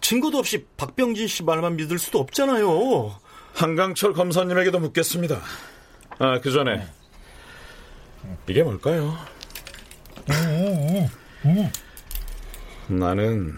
증거도 0.00 0.38
없이 0.38 0.66
박병진 0.76 1.28
씨 1.28 1.42
말만 1.42 1.76
믿을 1.76 1.98
수도 1.98 2.18
없잖아요. 2.20 3.14
한강철 3.54 4.12
검사님에게도 4.14 4.78
묻겠습니다. 4.78 5.40
아, 6.18 6.40
그 6.40 6.50
전에. 6.50 6.86
이게 8.48 8.62
뭘까요? 8.62 9.16
나는 12.88 13.54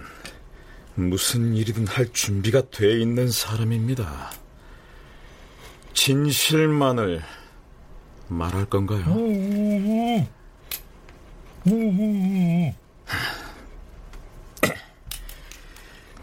무슨 0.95 1.55
일이든 1.55 1.87
할 1.87 2.13
준비가 2.13 2.63
돼 2.71 3.01
있는 3.01 3.31
사람입니다. 3.31 4.31
진실만을 5.95 7.23
말할 8.29 8.67
건가요? 8.67 9.05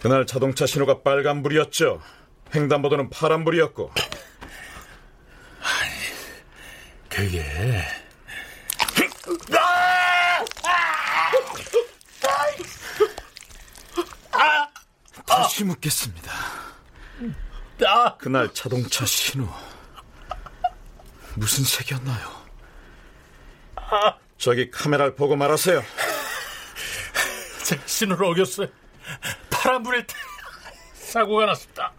그날 0.07 0.25
자동차 0.25 0.65
신호가 0.65 1.01
빨간불이었죠. 1.01 2.01
횡단보도는 2.55 3.09
파란불이었고. 3.09 3.91
그게 7.09 7.43
다시 15.25 15.65
묻겠습니다. 15.65 16.31
그날 18.17 18.53
자동차 18.53 19.05
신호 19.05 19.45
무슨 21.35 21.65
색이었나요? 21.65 22.47
저기 24.37 24.71
카메라를 24.71 25.15
보고 25.15 25.35
말하세요. 25.35 25.83
제가 27.65 27.83
신호를 27.85 28.25
어겼어요. 28.27 28.69
파란불일 29.67 30.07
때 30.07 30.15
사고가 30.95 31.45
났습니다. 31.47 31.91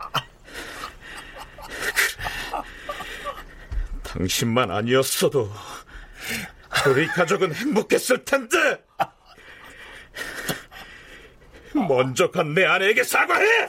당신만 4.03 4.71
아니었어도 4.71 5.53
우리 6.87 7.07
가족은 7.09 7.55
행복했을 7.55 8.25
텐데. 8.25 8.83
먼저 11.75 12.31
간 12.31 12.55
내 12.55 12.65
아내에게 12.65 13.05
사과해. 13.05 13.69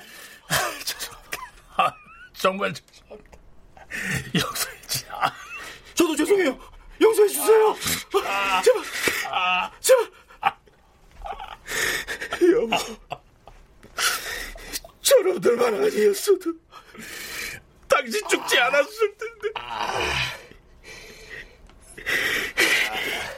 아, 1.75 1.93
정말 2.33 2.73
죄송합니다. 2.73 3.37
용서해 4.33 4.81
주세요. 4.87 5.13
저도 5.93 6.15
죄송해요. 6.15 6.57
용서해 7.01 7.27
주세요. 7.27 7.75
제발, 8.63 9.71
제발. 9.81 10.11
여보, 12.53 12.75
저놈들만 15.23 15.73
아니었어도 15.83 16.53
당신 17.87 18.21
죽지 18.29 18.57
않았을 18.57 19.17
텐데. 19.17 19.49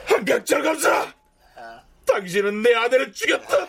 한강철 0.06 0.62
검사, 0.62 1.12
당신은 2.06 2.62
내 2.62 2.74
아내를 2.74 3.12
죽였다. 3.12 3.68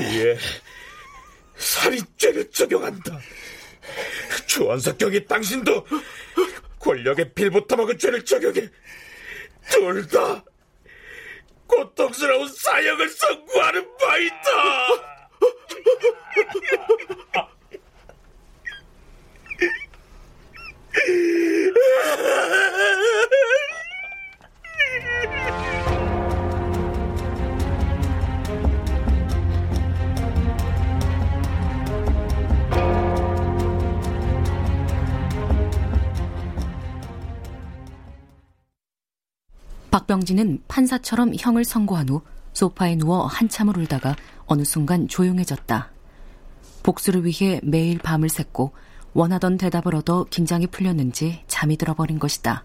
예, 0.00 0.38
살인죄를 1.56 2.50
적용한다. 2.50 3.18
주원석 4.46 4.96
경이 4.98 5.26
당신도 5.26 5.86
권력의 6.78 7.34
빌부터 7.34 7.76
먹은 7.76 7.98
죄를 7.98 8.24
적용해 8.24 8.68
둘 9.70 10.08
다 10.08 10.44
고통스러운 11.66 12.48
사형을 12.48 13.08
선고하는 13.08 13.96
바이다. 13.98 15.15
박병진은 40.06 40.62
판사처럼 40.68 41.32
형을 41.36 41.64
선고한 41.64 42.08
후 42.08 42.22
소파에 42.56 42.96
누워 42.96 43.26
한참을 43.26 43.76
울다가 43.76 44.16
어느 44.46 44.64
순간 44.64 45.08
조용해졌다. 45.08 45.90
복수를 46.82 47.26
위해 47.26 47.60
매일 47.62 47.98
밤을 47.98 48.30
샜고 48.30 48.70
원하던 49.12 49.58
대답을 49.58 49.94
얻어 49.94 50.24
긴장이 50.30 50.66
풀렸는지 50.68 51.42
잠이 51.48 51.76
들어버린 51.76 52.18
것이다. 52.18 52.64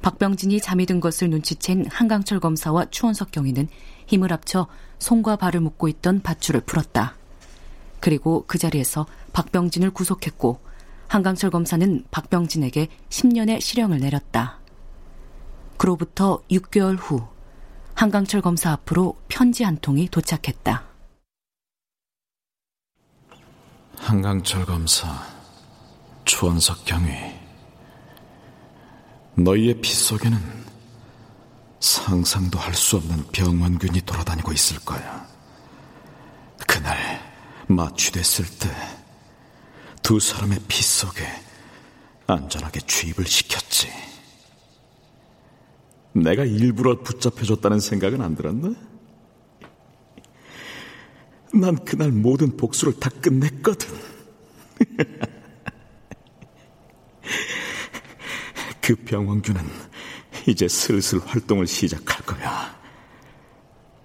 박병진이 0.00 0.60
잠이 0.60 0.86
든 0.86 1.00
것을 1.00 1.28
눈치챈 1.30 1.88
한강철 1.90 2.38
검사와 2.38 2.86
추원석 2.90 3.32
경위는 3.32 3.66
힘을 4.06 4.30
합쳐 4.30 4.68
손과 5.00 5.36
발을 5.36 5.58
묶고 5.58 5.88
있던 5.88 6.20
밧줄을 6.22 6.60
풀었다. 6.60 7.16
그리고 7.98 8.44
그 8.46 8.58
자리에서 8.58 9.06
박병진을 9.32 9.90
구속했고 9.90 10.60
한강철 11.08 11.50
검사는 11.50 12.04
박병진에게 12.12 12.86
10년의 13.08 13.60
실형을 13.60 13.98
내렸다. 13.98 14.60
그로부터 15.78 16.40
6개월 16.48 16.96
후 16.96 17.33
한강철 17.94 18.40
검사 18.42 18.72
앞으로 18.72 19.16
편지 19.28 19.62
한 19.62 19.78
통이 19.78 20.08
도착했다. 20.08 20.84
한강철 23.98 24.66
검사, 24.66 25.22
추원석 26.24 26.84
경위. 26.84 27.12
너희의 29.36 29.80
피 29.80 29.92
속에는 29.94 30.64
상상도 31.80 32.58
할 32.58 32.74
수 32.74 32.96
없는 32.96 33.26
병원균이 33.32 34.00
돌아다니고 34.02 34.52
있을 34.52 34.78
거야. 34.80 35.26
그날 36.66 37.20
마취됐을 37.68 38.46
때 38.58 38.68
두 40.02 40.20
사람의 40.20 40.58
피 40.68 40.82
속에 40.82 41.26
안전하게 42.26 42.80
주입을 42.80 43.24
시켰지. 43.26 43.88
내가 46.14 46.44
일부러 46.44 47.02
붙잡혀줬다는 47.02 47.80
생각은 47.80 48.22
안 48.22 48.36
들었나? 48.36 48.74
난 51.52 51.76
그날 51.84 52.10
모든 52.10 52.56
복수를 52.56 52.98
다 52.98 53.10
끝냈거든. 53.20 53.88
그 58.80 58.94
병원균은 58.96 59.60
이제 60.46 60.68
슬슬 60.68 61.18
활동을 61.24 61.66
시작할 61.66 62.24
거야. 62.26 62.78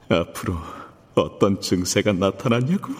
앞으로 0.10 0.58
어떤 1.16 1.60
증세가 1.62 2.14
나타나냐고? 2.14 2.94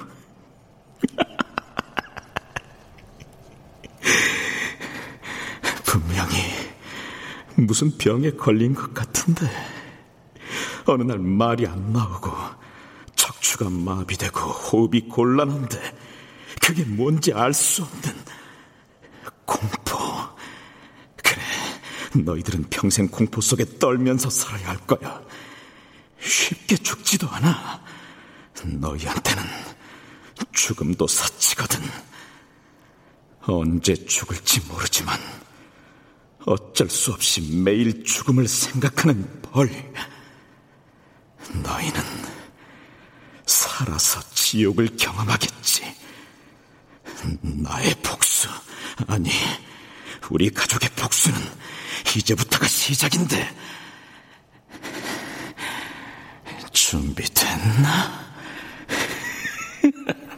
분명히 5.86 6.38
무슨 7.70 7.96
병에 8.00 8.32
걸린 8.32 8.74
것 8.74 8.96
같은데 8.96 9.48
어느 10.86 11.04
날 11.04 11.20
말이 11.20 11.68
안 11.68 11.94
나오고 11.94 12.32
척추가 13.16 13.70
마비되고 13.70 14.40
호흡이 14.40 15.02
곤란한데 15.02 15.98
그게 16.60 16.84
뭔지 16.84 17.32
알 17.32 17.54
수 17.54 17.84
없는 17.84 18.16
공포. 19.46 20.00
그래, 21.24 21.42
너희들은 22.24 22.66
평생 22.72 23.08
공포 23.08 23.40
속에 23.40 23.78
떨면서 23.78 24.32
살아야 24.32 24.70
할 24.70 24.78
거야. 24.88 25.22
쉽게 26.20 26.76
죽지도 26.78 27.30
않아. 27.30 27.84
너희한테는 28.64 29.44
죽음도 30.54 31.06
사치거든. 31.06 31.82
언제 33.42 33.94
죽을지 33.94 34.60
모르지만 34.62 35.20
어쩔 36.46 36.90
수 36.90 37.12
없이 37.12 37.42
매일 37.42 38.04
죽음을 38.04 38.48
생각하는 38.48 39.42
벌. 39.42 39.70
너희는 41.64 42.02
살아서 43.46 44.22
지옥을 44.34 44.96
경험하겠지. 44.98 45.96
나의 47.42 47.96
복수, 48.04 48.48
아니, 49.08 49.30
우리 50.30 50.50
가족의 50.50 50.90
복수는 50.96 51.38
이제부터가 52.16 52.68
시작인데. 52.68 53.56
준비됐나? 56.72 58.30